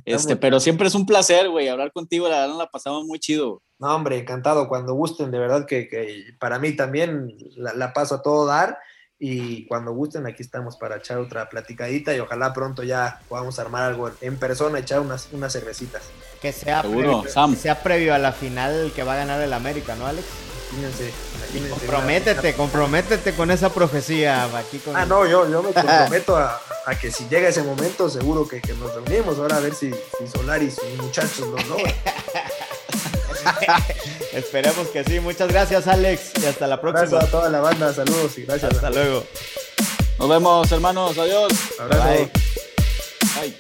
Este, 0.05 0.37
pero 0.37 0.59
siempre 0.59 0.89
es 0.89 0.95
un 0.95 1.07
placer, 1.07 1.49
güey, 1.49 1.69
hablar 1.69 1.93
contigo. 1.93 2.29
La 2.29 2.41
verdad, 2.41 2.59
la 2.59 2.67
pasamos 2.67 3.05
muy 3.05 3.21
chido. 3.21 3.63
No, 3.79 3.95
hombre, 3.95 4.19
encantado. 4.19 4.69
Cuando 4.69 4.95
gusten, 4.95 5.31
de 5.31 5.39
verdad 5.39 5.67
que, 5.67 5.89
que 5.89 6.25
para 6.41 6.59
mí 6.59 6.75
también 6.75 7.37
la, 7.57 7.73
la 7.75 7.93
paso 7.93 8.17
a 8.17 8.23
todo 8.23 8.47
dar 8.47 8.79
y 9.19 9.67
cuando 9.67 9.93
gusten 9.93 10.27
aquí 10.27 10.43
estamos 10.43 10.77
para 10.77 10.97
echar 10.97 11.19
otra 11.19 11.49
platicadita 11.49 12.15
y 12.15 12.21
ojalá 12.21 12.53
pronto 12.53 12.83
ya 12.83 13.21
podamos 13.29 13.59
armar 13.59 13.85
algo 13.85 14.11
en 14.21 14.37
persona, 14.37 14.79
echar 14.79 15.01
unas, 15.01 15.29
unas 15.33 15.53
cervecitas. 15.53 16.03
Que 16.43 16.53
sea, 16.53 16.83
previo, 16.83 17.25
sea 17.57 17.83
previo 17.83 18.15
a 18.15 18.19
la 18.19 18.33
final 18.33 18.93
que 18.95 19.03
va 19.03 19.15
a 19.15 19.17
ganar 19.17 19.41
el 19.41 19.53
América, 19.53 19.95
¿no, 19.97 20.07
Alex? 20.07 20.27
Imagínense, 20.73 21.13
imagínense 21.37 21.71
comprométete, 21.71 22.55
comprométete 22.55 23.33
con 23.35 23.51
esa 23.51 23.71
profecía 23.71 24.45
aquí 24.57 24.79
con 24.79 24.97
Ah, 24.97 25.07
no, 25.07 25.25
yo, 25.27 25.49
yo 25.49 25.63
me 25.63 25.73
comprometo 25.73 26.37
a, 26.37 26.61
que 27.01 27.11
si 27.11 27.27
llega 27.29 27.49
ese 27.49 27.63
momento 27.63 28.11
seguro 28.11 28.47
que, 28.47 28.61
nos 28.75 28.95
reunimos 28.95 29.39
ahora 29.39 29.57
a 29.57 29.61
ver 29.61 29.75
si, 29.75 29.91
si 29.91 30.27
Solari 30.27 30.67
y 30.67 30.71
sus 30.71 30.85
muchachos 30.99 31.49
los 31.49 31.67
logran. 31.69 31.95
Esperemos 34.37 34.89
que 34.89 35.03
sí. 35.03 35.19
Muchas 35.19 35.49
gracias, 35.49 35.87
Alex. 35.87 36.33
Y 36.43 36.45
hasta 36.45 36.67
la 36.67 36.79
próxima. 36.79 37.09
Gracias 37.09 37.25
a 37.25 37.31
toda 37.31 37.49
la 37.49 37.61
banda. 37.61 37.91
Saludos 37.95 38.37
y 38.37 38.43
gracias. 38.43 38.75
Hasta 38.75 38.91
luego. 38.91 39.25
Nos 40.19 40.29
vemos, 40.29 40.71
hermanos. 40.71 41.17
Adiós. 41.17 41.53
Abrazo. 41.81 42.05
Bye. 42.05 42.31
Bye. 43.41 43.57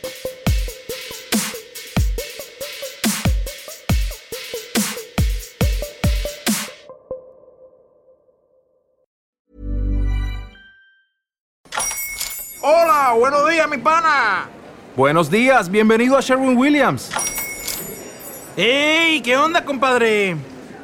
Hola, 12.61 13.15
buenos 13.19 13.49
días, 13.49 13.69
mi 13.71 13.79
pana. 13.79 14.51
Buenos 14.95 15.31
días, 15.31 15.71
bienvenido 15.71 16.19
a 16.19 16.21
Sherwin 16.21 16.57
Williams. 16.59 17.11
¡Ey! 18.57 19.23
¿Qué 19.23 19.37
onda, 19.37 19.65
compadre? 19.65 20.37